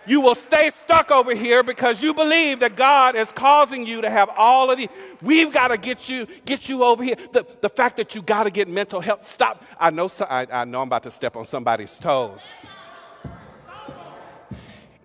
You 0.05 0.19
will 0.19 0.35
stay 0.35 0.69
stuck 0.69 1.11
over 1.11 1.33
here 1.33 1.63
because 1.63 2.03
you 2.03 2.13
believe 2.13 2.59
that 2.59 2.75
God 2.75 3.15
is 3.15 3.31
causing 3.31 3.87
you 3.87 4.01
to 4.01 4.09
have 4.09 4.29
all 4.37 4.69
of 4.69 4.77
these. 4.77 4.89
We've 5.21 5.53
got 5.53 5.69
to 5.69 5.77
get 5.77 6.09
you, 6.09 6.27
get 6.45 6.67
you 6.67 6.83
over 6.83 7.01
here. 7.01 7.15
The, 7.31 7.45
the 7.61 7.69
fact 7.69 7.95
that 7.95 8.13
you 8.13 8.21
got 8.21 8.43
to 8.43 8.51
get 8.51 8.67
mental 8.67 8.99
health. 8.99 9.25
Stop. 9.25 9.63
I 9.79 9.91
know, 9.91 10.09
I, 10.29 10.45
I 10.51 10.65
know 10.65 10.81
I'm 10.81 10.87
about 10.87 11.03
to 11.03 11.11
step 11.11 11.37
on 11.37 11.45
somebody's 11.45 11.97
toes. 11.99 12.53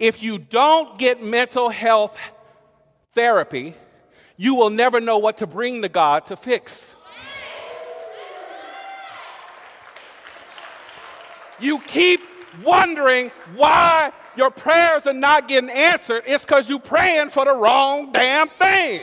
If 0.00 0.22
you 0.22 0.38
don't 0.38 0.98
get 0.98 1.22
mental 1.22 1.68
health 1.68 2.18
therapy, 3.18 3.74
you 4.36 4.54
will 4.54 4.70
never 4.70 5.00
know 5.00 5.18
what 5.18 5.38
to 5.38 5.46
bring 5.48 5.82
to 5.82 5.88
God 5.88 6.24
to 6.26 6.36
fix. 6.36 6.94
You 11.58 11.80
keep 11.80 12.20
wondering 12.64 13.32
why 13.56 14.12
your 14.36 14.52
prayers 14.52 15.08
are 15.08 15.12
not 15.12 15.48
getting 15.48 15.68
answered. 15.68 16.22
It's 16.26 16.44
because 16.44 16.70
you're 16.70 16.78
praying 16.78 17.30
for 17.30 17.44
the 17.44 17.56
wrong 17.56 18.12
damn 18.12 18.46
thing. 18.46 19.00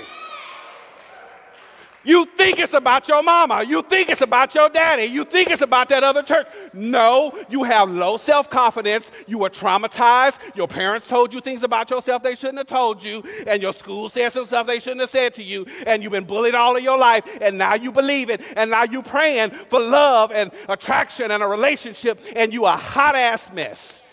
You 2.05 2.25
think 2.25 2.59
it's 2.59 2.73
about 2.73 3.07
your 3.07 3.23
mama. 3.23 3.63
You 3.67 3.81
think 3.81 4.09
it's 4.09 4.21
about 4.21 4.53
your 4.53 4.69
daddy. 4.69 5.05
You 5.05 5.23
think 5.23 5.49
it's 5.49 5.61
about 5.61 5.89
that 5.89 6.03
other 6.03 6.21
church. 6.21 6.45
No, 6.71 7.33
you 7.49 7.63
have 7.63 7.89
low 7.89 8.17
self 8.17 8.49
confidence. 8.49 9.11
You 9.27 9.39
were 9.39 9.49
traumatized. 9.49 10.39
Your 10.55 10.67
parents 10.67 11.07
told 11.09 11.33
you 11.33 11.41
things 11.41 11.63
about 11.63 11.89
yourself 11.89 12.21
they 12.21 12.35
shouldn't 12.35 12.59
have 12.59 12.67
told 12.67 13.03
you. 13.03 13.23
And 13.47 13.61
your 13.61 13.73
school 13.73 14.07
said 14.09 14.29
some 14.29 14.45
stuff 14.45 14.67
they 14.67 14.79
shouldn't 14.79 15.01
have 15.01 15.09
said 15.09 15.33
to 15.35 15.43
you. 15.43 15.65
And 15.87 16.03
you've 16.03 16.11
been 16.11 16.25
bullied 16.25 16.53
all 16.53 16.77
of 16.77 16.83
your 16.83 16.97
life. 16.97 17.39
And 17.41 17.57
now 17.57 17.73
you 17.73 17.91
believe 17.91 18.29
it. 18.29 18.41
And 18.55 18.69
now 18.69 18.83
you're 18.83 19.01
praying 19.01 19.49
for 19.49 19.79
love 19.79 20.31
and 20.31 20.51
attraction 20.69 21.31
and 21.31 21.41
a 21.41 21.47
relationship. 21.47 22.21
And 22.35 22.53
you 22.53 22.65
a 22.65 22.71
hot 22.71 23.15
ass 23.15 23.51
mess. 23.51 24.03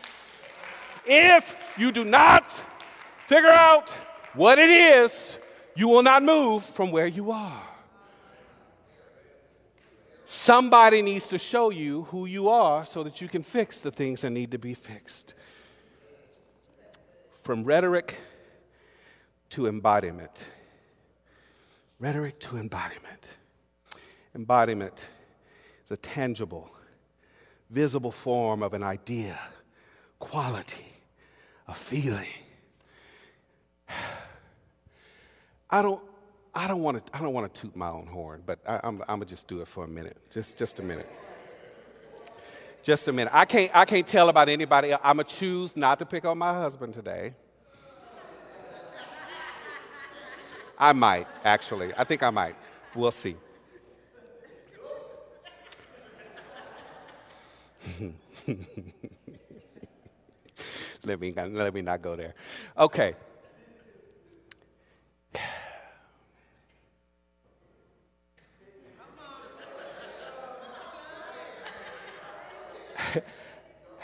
If 1.05 1.74
you 1.76 1.92
do 1.92 2.05
not 2.05 2.50
figure 3.26 3.50
out 3.50 3.90
what 4.35 4.59
it 4.59 4.70
is, 4.70 5.38
you 5.74 5.88
will 5.88 6.02
not 6.02 6.22
move 6.22 6.64
from 6.64 6.90
where 6.90 7.07
you 7.07 7.33
are. 7.33 7.62
Somebody 10.24 11.02
needs 11.02 11.28
to 11.28 11.38
show 11.38 11.70
you 11.70 12.02
who 12.04 12.26
you 12.26 12.48
are 12.48 12.87
so 12.87 13.02
that 13.02 13.20
you 13.20 13.28
can 13.28 13.42
fix 13.42 13.80
the 13.80 13.90
things 13.90 14.20
that 14.20 14.30
need 14.30 14.52
to 14.52 14.58
be 14.58 14.74
fixed. 14.74 15.35
From 17.42 17.64
rhetoric 17.64 18.16
to 19.50 19.66
embodiment. 19.66 20.46
Rhetoric 21.98 22.38
to 22.40 22.56
embodiment. 22.56 23.28
Embodiment 24.35 25.11
is 25.85 25.90
a 25.90 25.96
tangible, 25.96 26.70
visible 27.68 28.12
form 28.12 28.62
of 28.62 28.74
an 28.74 28.82
idea, 28.82 29.38
quality, 30.18 30.87
a 31.66 31.74
feeling. 31.74 32.28
I 35.70 35.82
don't 35.82 36.00
I 36.55 36.69
don't 36.69 36.83
want 36.83 37.05
to. 37.05 37.17
I 37.17 37.21
don't 37.21 37.33
want 37.33 37.53
to 37.53 37.61
toot 37.61 37.75
my 37.75 37.88
own 37.88 38.07
horn, 38.07 38.43
but 38.45 38.59
I, 38.67 38.81
am 38.85 38.99
gonna 38.99 39.25
just 39.25 39.49
do 39.49 39.61
it 39.62 39.69
for 39.69 39.85
a 39.85 39.88
minute. 39.88 40.19
Just, 40.31 40.59
just 40.59 40.81
a 40.81 40.83
minute. 40.83 41.09
Just 42.83 43.09
a 43.09 43.12
minute. 43.12 43.33
I 43.35 43.47
can't. 43.47 43.71
I 43.75 43.87
can't 43.87 44.07
tell 44.07 44.29
about 44.29 44.51
anybody. 44.51 44.93
I'm 44.93 45.17
gonna 45.17 45.25
choose 45.25 45.77
not 45.77 45.99
to 46.01 46.07
pick 46.07 46.27
on 46.27 46.37
my 46.37 46.53
husband 46.53 46.93
today. 46.93 47.35
I 50.79 50.93
might 50.93 51.27
actually. 51.45 51.93
I 51.97 52.05
think 52.05 52.23
I 52.23 52.31
might. 52.31 52.57
We'll 52.95 53.11
see. 53.11 53.37
let 61.05 61.19
me 61.19 61.33
let 61.33 61.73
me 61.73 61.81
not 61.81 62.03
go 62.03 62.15
there. 62.15 62.35
Okay. 62.77 63.15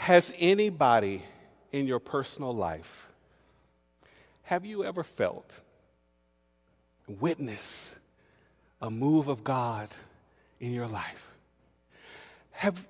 Has 0.09 0.33
anybody 0.39 1.21
in 1.71 1.85
your 1.85 1.99
personal 1.99 2.51
life, 2.51 3.11
have 4.41 4.65
you 4.65 4.83
ever 4.83 5.03
felt, 5.03 5.61
witness 7.07 7.95
a 8.81 8.89
move 8.89 9.27
of 9.27 9.43
God 9.43 9.87
in 10.59 10.73
your 10.73 10.87
life? 10.87 11.35
Have, 12.49 12.87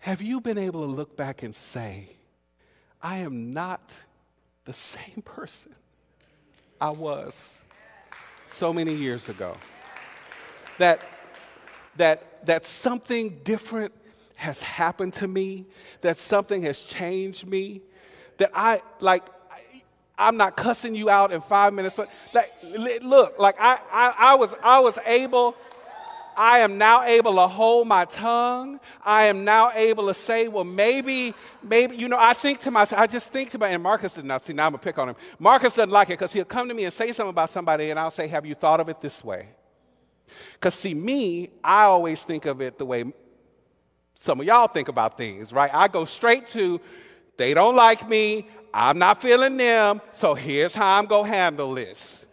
have 0.00 0.20
you 0.20 0.40
been 0.40 0.58
able 0.58 0.84
to 0.84 0.90
look 0.90 1.16
back 1.16 1.44
and 1.44 1.54
say, 1.54 2.08
I 3.00 3.18
am 3.18 3.52
not 3.52 3.96
the 4.64 4.72
same 4.72 5.22
person 5.24 5.72
I 6.80 6.90
was 6.90 7.62
so 8.46 8.72
many 8.72 8.92
years 8.92 9.28
ago? 9.28 9.56
That, 10.78 11.00
that, 11.96 12.44
that 12.44 12.66
something 12.66 13.38
different 13.44 13.92
has 14.36 14.62
happened 14.62 15.14
to 15.14 15.26
me, 15.26 15.66
that 16.02 16.16
something 16.16 16.62
has 16.62 16.82
changed 16.82 17.46
me, 17.46 17.80
that 18.36 18.50
I, 18.54 18.80
like, 19.00 19.24
I'm 20.18 20.36
not 20.36 20.56
cussing 20.56 20.94
you 20.94 21.10
out 21.10 21.32
in 21.32 21.40
five 21.40 21.74
minutes, 21.74 21.94
but 21.94 22.08
like, 22.32 22.52
look, 23.02 23.38
like 23.38 23.56
I, 23.58 23.78
I, 23.90 24.14
I 24.16 24.34
was, 24.36 24.54
I 24.62 24.80
was 24.80 24.98
able, 25.04 25.56
I 26.36 26.58
am 26.58 26.76
now 26.76 27.02
able 27.02 27.34
to 27.34 27.46
hold 27.46 27.88
my 27.88 28.04
tongue. 28.04 28.78
I 29.02 29.24
am 29.24 29.44
now 29.44 29.70
able 29.74 30.06
to 30.08 30.14
say, 30.14 30.48
well, 30.48 30.64
maybe, 30.64 31.32
maybe, 31.62 31.96
you 31.96 32.08
know, 32.08 32.18
I 32.20 32.34
think 32.34 32.60
to 32.60 32.70
myself, 32.70 33.00
I 33.00 33.06
just 33.06 33.32
think 33.32 33.50
to 33.50 33.58
myself, 33.58 33.74
and 33.74 33.82
Marcus 33.82 34.14
did 34.14 34.26
not 34.26 34.44
see, 34.44 34.52
now 34.52 34.66
I'm 34.66 34.72
gonna 34.72 34.82
pick 34.82 34.98
on 34.98 35.08
him. 35.08 35.16
Marcus 35.38 35.74
doesn't 35.76 35.90
like 35.90 36.08
it 36.08 36.18
because 36.18 36.34
he'll 36.34 36.44
come 36.44 36.68
to 36.68 36.74
me 36.74 36.84
and 36.84 36.92
say 36.92 37.10
something 37.12 37.30
about 37.30 37.48
somebody, 37.48 37.88
and 37.88 37.98
I'll 37.98 38.10
say, 38.10 38.28
have 38.28 38.44
you 38.44 38.54
thought 38.54 38.80
of 38.80 38.90
it 38.90 39.00
this 39.00 39.24
way? 39.24 39.48
Because 40.52 40.74
see, 40.74 40.92
me, 40.92 41.50
I 41.64 41.84
always 41.84 42.22
think 42.22 42.44
of 42.44 42.60
it 42.60 42.76
the 42.76 42.84
way 42.84 43.04
some 44.16 44.40
of 44.40 44.46
y'all 44.46 44.66
think 44.66 44.88
about 44.88 45.16
things, 45.16 45.52
right? 45.52 45.70
I 45.72 45.88
go 45.88 46.04
straight 46.06 46.48
to, 46.48 46.80
they 47.36 47.54
don't 47.54 47.76
like 47.76 48.08
me, 48.08 48.48
I'm 48.72 48.98
not 48.98 49.20
feeling 49.22 49.56
them, 49.56 50.00
so 50.12 50.34
here's 50.34 50.74
how 50.74 50.98
I'm 50.98 51.06
gonna 51.06 51.28
handle 51.28 51.74
this. 51.74 52.24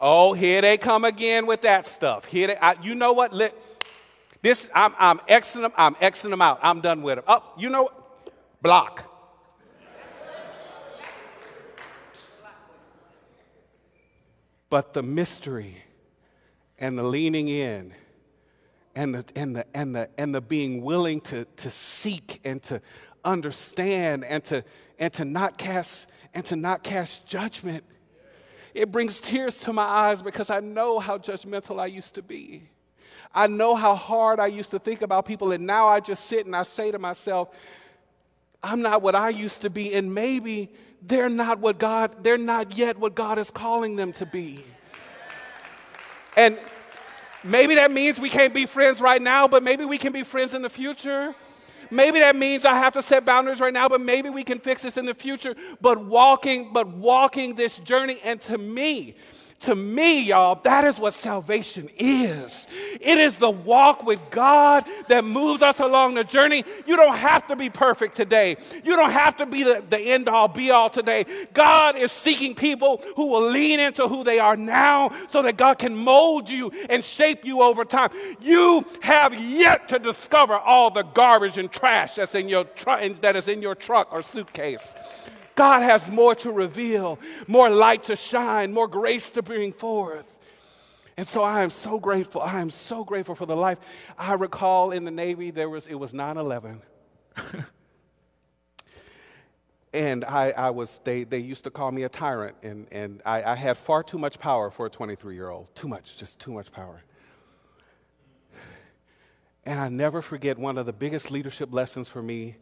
Oh, 0.00 0.32
here 0.32 0.60
they 0.60 0.76
come 0.76 1.04
again 1.04 1.46
with 1.46 1.62
that 1.62 1.86
stuff. 1.86 2.24
Here, 2.24 2.48
they, 2.48 2.56
I, 2.56 2.74
you 2.82 2.94
know 2.94 3.12
what? 3.12 3.32
Let, 3.32 3.54
this, 4.42 4.68
I'm, 4.74 4.94
I'm 4.98 5.18
Xing 5.20 5.62
them, 5.62 5.72
I'm 5.76 5.94
Xing 5.94 6.30
them 6.30 6.42
out. 6.42 6.58
I'm 6.62 6.80
done 6.80 7.02
with 7.02 7.16
them. 7.16 7.24
Oh, 7.28 7.52
you 7.56 7.68
know 7.68 7.84
what? 7.84 8.32
Block. 8.60 9.10
But 14.68 14.92
the 14.92 15.02
mystery 15.02 15.76
and 16.78 16.98
the 16.98 17.02
leaning 17.02 17.48
in 17.48 17.94
and 18.96 19.14
the, 19.14 19.24
and 19.36 19.56
the, 19.56 19.66
and 19.74 19.94
the, 19.94 20.08
and 20.18 20.34
the 20.34 20.40
being 20.40 20.82
willing 20.82 21.20
to, 21.22 21.44
to 21.56 21.70
seek 21.70 22.40
and 22.44 22.62
to 22.64 22.80
understand 23.24 24.24
and 24.24 24.44
to, 24.44 24.64
and 24.98 25.12
to 25.14 25.24
not 25.24 25.58
cast 25.58 26.10
and 26.34 26.44
to 26.44 26.56
not 26.56 26.82
cast 26.82 27.26
judgment 27.26 27.84
it 28.74 28.90
brings 28.90 29.20
tears 29.20 29.60
to 29.60 29.72
my 29.72 29.84
eyes 29.84 30.20
because 30.20 30.50
I 30.50 30.58
know 30.58 30.98
how 30.98 31.16
judgmental 31.16 31.80
I 31.80 31.86
used 31.86 32.16
to 32.16 32.22
be. 32.22 32.64
I 33.32 33.46
know 33.46 33.76
how 33.76 33.94
hard 33.94 34.40
I 34.40 34.48
used 34.48 34.72
to 34.72 34.78
think 34.78 35.02
about 35.02 35.26
people, 35.26 35.52
and 35.52 35.66
now 35.66 35.86
I 35.86 36.00
just 36.00 36.26
sit 36.26 36.44
and 36.46 36.54
I 36.54 36.64
say 36.64 36.90
to 36.90 36.98
myself, 36.98 37.56
I'm 38.62 38.82
not 38.82 39.02
what 39.02 39.14
I 39.14 39.28
used 39.28 39.62
to 39.62 39.70
be, 39.70 39.94
and 39.94 40.12
maybe 40.12 40.70
they're 41.02 41.28
not 41.28 41.60
what 41.60 41.78
God, 41.78 42.24
they're 42.24 42.38
not 42.38 42.76
yet 42.76 42.98
what 42.98 43.14
God 43.14 43.38
is 43.38 43.50
calling 43.50 43.96
them 43.96 44.12
to 44.12 44.26
be. 44.26 44.64
And 46.36 46.58
maybe 47.44 47.74
that 47.76 47.90
means 47.90 48.18
we 48.18 48.30
can't 48.30 48.54
be 48.54 48.66
friends 48.66 49.00
right 49.00 49.20
now, 49.20 49.46
but 49.46 49.62
maybe 49.62 49.84
we 49.84 49.98
can 49.98 50.12
be 50.12 50.22
friends 50.22 50.54
in 50.54 50.62
the 50.62 50.70
future. 50.70 51.34
Maybe 51.90 52.18
that 52.20 52.34
means 52.34 52.64
I 52.64 52.74
have 52.74 52.94
to 52.94 53.02
set 53.02 53.24
boundaries 53.24 53.60
right 53.60 53.72
now, 53.72 53.88
but 53.88 54.00
maybe 54.00 54.30
we 54.30 54.42
can 54.42 54.58
fix 54.58 54.82
this 54.82 54.96
in 54.96 55.06
the 55.06 55.14
future. 55.14 55.54
But 55.80 56.04
walking, 56.04 56.72
but 56.72 56.88
walking 56.88 57.54
this 57.54 57.78
journey, 57.78 58.18
and 58.24 58.40
to 58.42 58.58
me, 58.58 59.14
to 59.64 59.74
me, 59.74 60.24
y'all, 60.24 60.56
that 60.62 60.84
is 60.84 60.98
what 60.98 61.14
salvation 61.14 61.88
is. 61.98 62.66
It 63.00 63.18
is 63.18 63.38
the 63.38 63.50
walk 63.50 64.04
with 64.04 64.20
God 64.30 64.84
that 65.08 65.24
moves 65.24 65.62
us 65.62 65.80
along 65.80 66.14
the 66.14 66.24
journey. 66.24 66.64
You 66.86 66.96
don't 66.96 67.16
have 67.16 67.46
to 67.48 67.56
be 67.56 67.70
perfect 67.70 68.14
today. 68.14 68.56
You 68.84 68.96
don't 68.96 69.10
have 69.10 69.36
to 69.38 69.46
be 69.46 69.62
the, 69.62 69.82
the 69.88 69.98
end 69.98 70.28
all 70.28 70.48
be 70.48 70.70
all 70.70 70.90
today. 70.90 71.24
God 71.54 71.96
is 71.96 72.12
seeking 72.12 72.54
people 72.54 73.02
who 73.16 73.28
will 73.28 73.50
lean 73.50 73.80
into 73.80 74.06
who 74.06 74.22
they 74.22 74.38
are 74.38 74.56
now 74.56 75.10
so 75.28 75.40
that 75.42 75.56
God 75.56 75.78
can 75.78 75.96
mold 75.96 76.48
you 76.50 76.70
and 76.90 77.04
shape 77.04 77.44
you 77.44 77.62
over 77.62 77.84
time. 77.84 78.10
You 78.40 78.84
have 79.00 79.34
yet 79.40 79.88
to 79.88 79.98
discover 79.98 80.54
all 80.54 80.90
the 80.90 81.02
garbage 81.02 81.56
and 81.56 81.72
trash 81.72 82.16
that's 82.16 82.34
in 82.34 82.48
your 82.48 82.64
tr- 82.64 83.08
that 83.22 83.34
is 83.34 83.48
in 83.48 83.62
your 83.62 83.74
truck 83.74 84.12
or 84.12 84.22
suitcase. 84.22 84.94
God 85.54 85.82
has 85.82 86.10
more 86.10 86.34
to 86.36 86.50
reveal, 86.50 87.18
more 87.46 87.70
light 87.70 88.04
to 88.04 88.16
shine, 88.16 88.72
more 88.72 88.88
grace 88.88 89.30
to 89.30 89.42
bring 89.42 89.72
forth. 89.72 90.30
And 91.16 91.28
so 91.28 91.44
I 91.44 91.62
am 91.62 91.70
so 91.70 92.00
grateful. 92.00 92.40
I 92.40 92.60
am 92.60 92.70
so 92.70 93.04
grateful 93.04 93.36
for 93.36 93.46
the 93.46 93.56
life. 93.56 93.78
I 94.18 94.34
recall 94.34 94.90
in 94.90 95.04
the 95.04 95.12
Navy, 95.12 95.50
there 95.52 95.70
was, 95.70 95.86
it 95.86 95.94
was 95.94 96.12
9 96.12 96.36
11. 96.36 96.82
and 99.92 100.24
I, 100.24 100.50
I, 100.50 100.70
was, 100.70 101.00
they, 101.04 101.22
they 101.22 101.38
used 101.38 101.62
to 101.64 101.70
call 101.70 101.92
me 101.92 102.02
a 102.02 102.08
tyrant, 102.08 102.56
and, 102.62 102.88
and 102.90 103.22
I, 103.24 103.44
I 103.44 103.54
had 103.54 103.76
far 103.76 104.02
too 104.02 104.18
much 104.18 104.40
power 104.40 104.70
for 104.70 104.86
a 104.86 104.90
23 104.90 105.36
year 105.36 105.50
old. 105.50 105.72
Too 105.76 105.86
much, 105.86 106.16
just 106.16 106.40
too 106.40 106.52
much 106.52 106.72
power. 106.72 107.04
And 109.64 109.78
I 109.80 109.88
never 109.88 110.20
forget 110.20 110.58
one 110.58 110.76
of 110.78 110.84
the 110.84 110.92
biggest 110.92 111.30
leadership 111.30 111.72
lessons 111.72 112.08
for 112.08 112.22
me 112.22 112.56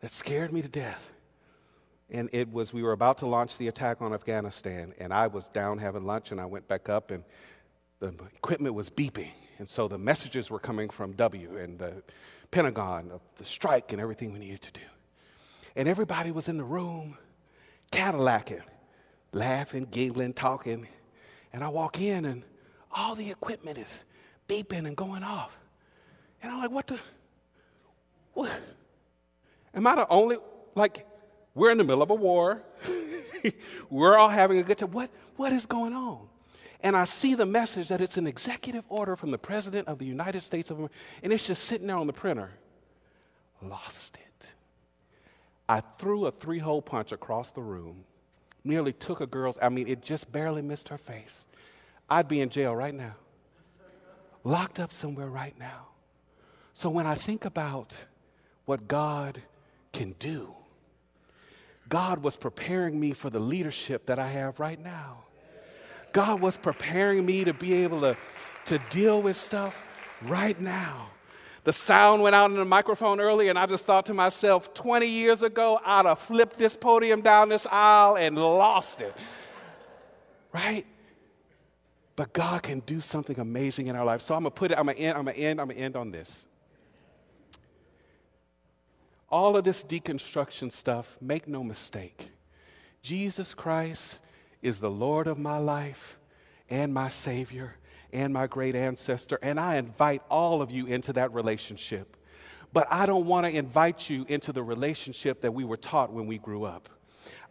that 0.00 0.10
scared 0.10 0.52
me 0.52 0.62
to 0.62 0.68
death 0.68 1.12
and 2.10 2.30
it 2.32 2.52
was 2.52 2.72
we 2.72 2.82
were 2.82 2.92
about 2.92 3.18
to 3.18 3.26
launch 3.26 3.58
the 3.58 3.68
attack 3.68 4.00
on 4.00 4.12
afghanistan 4.12 4.92
and 4.98 5.12
i 5.12 5.26
was 5.26 5.48
down 5.48 5.78
having 5.78 6.04
lunch 6.04 6.30
and 6.30 6.40
i 6.40 6.46
went 6.46 6.66
back 6.68 6.88
up 6.88 7.10
and 7.10 7.24
the 7.98 8.14
equipment 8.34 8.74
was 8.74 8.90
beeping. 8.90 9.30
And 9.58 9.68
so 9.68 9.88
the 9.88 9.98
messages 9.98 10.50
were 10.50 10.58
coming 10.58 10.90
from 10.90 11.12
w 11.12 11.56
and 11.56 11.78
the 11.78 12.02
pentagon 12.50 13.10
of 13.10 13.20
the 13.36 13.44
strike 13.44 13.92
and 13.92 14.00
everything 14.00 14.32
we 14.32 14.38
needed 14.38 14.62
to 14.62 14.72
do. 14.72 14.86
And 15.74 15.88
everybody 15.88 16.30
was 16.30 16.48
in 16.48 16.58
the 16.58 16.64
room 16.64 17.16
cadillacing 17.90 18.62
laughing 19.32 19.86
giggling 19.90 20.32
talking. 20.32 20.86
And 21.52 21.64
i 21.64 21.68
walk 21.68 22.00
in 22.00 22.24
and 22.26 22.42
all 22.94 23.14
the 23.14 23.30
equipment 23.30 23.78
is 23.78 24.04
beeping 24.48 24.86
and 24.86 24.96
going 24.96 25.22
off. 25.22 25.56
And 26.42 26.52
i'm 26.52 26.60
like 26.60 26.70
what 26.70 26.86
the 26.86 26.98
what? 28.34 28.50
Am 29.74 29.86
i 29.86 29.96
the 29.96 30.08
only 30.08 30.36
like 30.74 31.06
we're 31.56 31.70
in 31.70 31.78
the 31.78 31.84
middle 31.84 32.02
of 32.02 32.10
a 32.10 32.14
war. 32.14 32.62
We're 33.90 34.18
all 34.18 34.28
having 34.28 34.58
a 34.58 34.62
good 34.62 34.78
time. 34.78 34.90
What, 34.90 35.10
what 35.36 35.52
is 35.52 35.66
going 35.66 35.94
on? 35.94 36.28
And 36.82 36.96
I 36.96 37.04
see 37.04 37.34
the 37.34 37.46
message 37.46 37.88
that 37.88 38.00
it's 38.00 38.18
an 38.18 38.26
executive 38.26 38.84
order 38.88 39.16
from 39.16 39.30
the 39.30 39.38
President 39.38 39.88
of 39.88 39.98
the 39.98 40.04
United 40.04 40.42
States 40.42 40.70
of 40.70 40.76
America, 40.76 40.94
and 41.22 41.32
it's 41.32 41.46
just 41.46 41.64
sitting 41.64 41.86
there 41.86 41.96
on 41.96 42.06
the 42.06 42.12
printer. 42.12 42.50
Lost 43.62 44.16
it. 44.16 44.54
I 45.68 45.80
threw 45.80 46.26
a 46.26 46.30
three 46.30 46.58
hole 46.58 46.82
punch 46.82 47.12
across 47.12 47.52
the 47.52 47.62
room, 47.62 48.04
nearly 48.62 48.92
took 48.92 49.20
a 49.20 49.26
girl's, 49.26 49.58
I 49.62 49.70
mean, 49.70 49.88
it 49.88 50.02
just 50.02 50.30
barely 50.30 50.62
missed 50.62 50.88
her 50.88 50.98
face. 50.98 51.46
I'd 52.10 52.28
be 52.28 52.40
in 52.40 52.50
jail 52.50 52.76
right 52.76 52.94
now, 52.94 53.16
locked 54.44 54.78
up 54.78 54.92
somewhere 54.92 55.28
right 55.28 55.58
now. 55.58 55.86
So 56.74 56.90
when 56.90 57.06
I 57.06 57.14
think 57.14 57.46
about 57.46 57.96
what 58.66 58.86
God 58.86 59.40
can 59.92 60.14
do, 60.18 60.54
God 61.88 62.22
was 62.22 62.36
preparing 62.36 62.98
me 62.98 63.12
for 63.12 63.30
the 63.30 63.38
leadership 63.38 64.06
that 64.06 64.18
I 64.18 64.28
have 64.28 64.58
right 64.58 64.82
now. 64.82 65.24
God 66.12 66.40
was 66.40 66.56
preparing 66.56 67.24
me 67.24 67.44
to 67.44 67.52
be 67.52 67.74
able 67.74 68.00
to, 68.00 68.16
to 68.66 68.78
deal 68.90 69.22
with 69.22 69.36
stuff 69.36 69.82
right 70.22 70.58
now. 70.60 71.10
The 71.64 71.72
sound 71.72 72.22
went 72.22 72.34
out 72.34 72.50
in 72.50 72.56
the 72.56 72.64
microphone 72.64 73.20
early, 73.20 73.48
and 73.48 73.58
I 73.58 73.66
just 73.66 73.84
thought 73.84 74.06
to 74.06 74.14
myself, 74.14 74.72
20 74.72 75.06
years 75.06 75.42
ago, 75.42 75.80
I'd 75.84 76.06
have 76.06 76.18
flipped 76.18 76.58
this 76.58 76.76
podium 76.76 77.20
down 77.20 77.48
this 77.48 77.66
aisle 77.70 78.16
and 78.16 78.36
lost 78.36 79.00
it. 79.00 79.14
Right? 80.52 80.86
But 82.14 82.32
God 82.32 82.62
can 82.62 82.80
do 82.80 83.00
something 83.00 83.38
amazing 83.38 83.88
in 83.88 83.96
our 83.96 84.04
life. 84.04 84.22
So 84.22 84.34
I'm 84.34 84.42
gonna 84.42 84.52
put 84.52 84.70
it, 84.70 84.78
I'm 84.78 84.86
gonna 84.86 84.98
end, 84.98 85.18
I'm 85.18 85.24
gonna 85.26 85.36
end, 85.36 85.60
I'm 85.60 85.68
gonna 85.68 85.80
end 85.80 85.96
on 85.96 86.10
this 86.12 86.46
all 89.28 89.56
of 89.56 89.64
this 89.64 89.82
deconstruction 89.84 90.70
stuff, 90.70 91.18
make 91.20 91.48
no 91.48 91.64
mistake, 91.64 92.30
Jesus 93.02 93.54
Christ 93.54 94.20
is 94.62 94.80
the 94.80 94.90
Lord 94.90 95.26
of 95.26 95.38
my 95.38 95.58
life 95.58 96.18
and 96.68 96.92
my 96.92 97.08
Savior 97.08 97.76
and 98.12 98.32
my 98.32 98.46
great 98.46 98.74
ancestor. 98.74 99.38
And 99.42 99.60
I 99.60 99.76
invite 99.76 100.22
all 100.30 100.62
of 100.62 100.70
you 100.70 100.86
into 100.86 101.12
that 101.12 101.32
relationship. 101.32 102.16
But 102.72 102.88
I 102.90 103.06
don't 103.06 103.26
want 103.26 103.46
to 103.46 103.56
invite 103.56 104.10
you 104.10 104.24
into 104.28 104.52
the 104.52 104.62
relationship 104.62 105.40
that 105.42 105.52
we 105.52 105.64
were 105.64 105.76
taught 105.76 106.12
when 106.12 106.26
we 106.26 106.38
grew 106.38 106.64
up. 106.64 106.88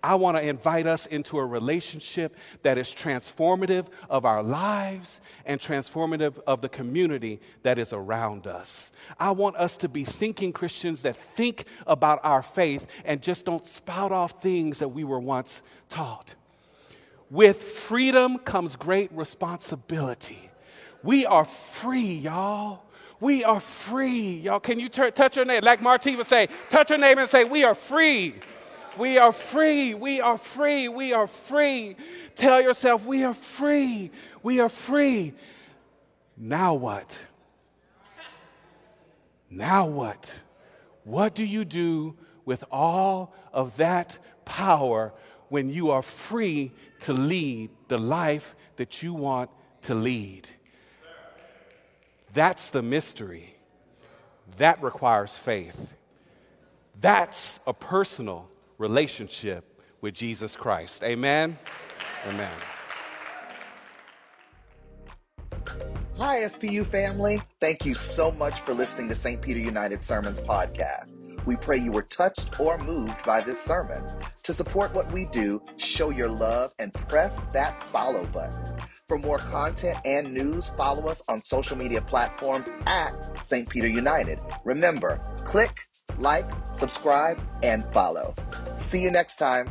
I 0.05 0.13
want 0.13 0.37
to 0.37 0.47
invite 0.47 0.85
us 0.85 1.07
into 1.07 1.39
a 1.39 1.45
relationship 1.45 2.37
that 2.61 2.77
is 2.77 2.89
transformative 2.89 3.87
of 4.07 4.23
our 4.23 4.43
lives 4.43 5.19
and 5.47 5.59
transformative 5.59 6.37
of 6.45 6.61
the 6.61 6.69
community 6.69 7.39
that 7.63 7.79
is 7.79 7.91
around 7.91 8.45
us. 8.45 8.91
I 9.19 9.31
want 9.31 9.55
us 9.55 9.77
to 9.77 9.89
be 9.89 10.03
thinking 10.03 10.53
Christians 10.53 11.01
that 11.01 11.15
think 11.15 11.63
about 11.87 12.19
our 12.23 12.43
faith 12.43 12.85
and 13.03 13.19
just 13.19 13.47
don't 13.47 13.65
spout 13.65 14.11
off 14.11 14.43
things 14.43 14.77
that 14.77 14.89
we 14.89 15.03
were 15.03 15.19
once 15.19 15.63
taught. 15.89 16.35
With 17.31 17.63
freedom 17.63 18.37
comes 18.37 18.75
great 18.75 19.11
responsibility. 19.11 20.51
We 21.01 21.25
are 21.25 21.45
free, 21.45 22.13
y'all. 22.13 22.83
We 23.19 23.43
are 23.43 23.59
free. 23.59 24.37
Y'all, 24.37 24.59
can 24.59 24.79
you 24.79 24.87
t- 24.87 25.09
touch 25.09 25.35
your 25.35 25.45
name? 25.45 25.61
Like 25.63 25.81
Marty 25.81 26.15
would 26.15 26.27
say, 26.27 26.47
touch 26.69 26.91
your 26.91 26.99
name 26.99 27.17
and 27.17 27.27
say, 27.27 27.43
We 27.43 27.63
are 27.63 27.73
free. 27.73 28.35
We 28.97 29.17
are 29.17 29.33
free. 29.33 29.93
We 29.93 30.21
are 30.21 30.37
free. 30.37 30.87
We 30.87 31.13
are 31.13 31.27
free. 31.27 31.95
Tell 32.35 32.61
yourself, 32.61 33.05
we 33.05 33.23
are 33.23 33.33
free. 33.33 34.11
We 34.41 34.59
are 34.59 34.69
free. 34.69 35.33
Now 36.37 36.75
what? 36.75 37.27
Now 39.49 39.87
what? 39.87 40.33
What 41.03 41.35
do 41.35 41.43
you 41.43 41.65
do 41.65 42.15
with 42.45 42.63
all 42.71 43.33
of 43.53 43.77
that 43.77 44.17
power 44.43 45.13
when 45.49 45.69
you 45.69 45.91
are 45.91 46.01
free 46.01 46.71
to 47.01 47.13
lead 47.13 47.69
the 47.87 47.97
life 47.97 48.55
that 48.77 49.03
you 49.03 49.13
want 49.13 49.49
to 49.81 49.93
lead? 49.93 50.47
That's 52.33 52.69
the 52.69 52.81
mystery. 52.81 53.55
That 54.57 54.81
requires 54.81 55.37
faith. 55.37 55.93
That's 56.99 57.59
a 57.65 57.73
personal 57.73 58.49
relationship 58.77 59.81
with 60.01 60.13
Jesus 60.13 60.55
Christ. 60.55 61.03
Amen. 61.03 61.57
Amen. 62.27 62.53
Hi, 66.17 66.39
SPU 66.43 66.85
family. 66.85 67.41
Thank 67.59 67.85
you 67.85 67.93
so 67.93 68.31
much 68.31 68.61
for 68.61 68.73
listening 68.73 69.09
to 69.09 69.15
St. 69.15 69.41
Peter 69.41 69.59
United 69.59 70.03
Sermons 70.03 70.39
podcast. 70.39 71.19
We 71.45 71.57
pray 71.57 71.77
you 71.77 71.91
were 71.91 72.03
touched 72.03 72.59
or 72.59 72.77
moved 72.77 73.21
by 73.25 73.41
this 73.41 73.61
sermon. 73.61 74.01
To 74.43 74.53
support 74.53 74.93
what 74.93 75.11
we 75.11 75.25
do, 75.25 75.61
show 75.77 76.09
your 76.09 76.29
love 76.29 76.71
and 76.79 76.93
press 76.93 77.45
that 77.53 77.83
follow 77.91 78.23
button. 78.27 78.77
For 79.07 79.19
more 79.19 79.37
content 79.37 79.99
and 80.05 80.33
news, 80.33 80.71
follow 80.77 81.07
us 81.07 81.21
on 81.27 81.41
social 81.41 81.77
media 81.77 82.01
platforms 82.01 82.69
at 82.87 83.11
St. 83.43 83.69
Peter 83.69 83.87
United. 83.87 84.39
Remember, 84.63 85.21
click 85.43 85.81
like, 86.17 86.49
subscribe, 86.73 87.41
and 87.63 87.85
follow. 87.93 88.33
See 88.75 89.01
you 89.01 89.11
next 89.11 89.37
time. 89.37 89.69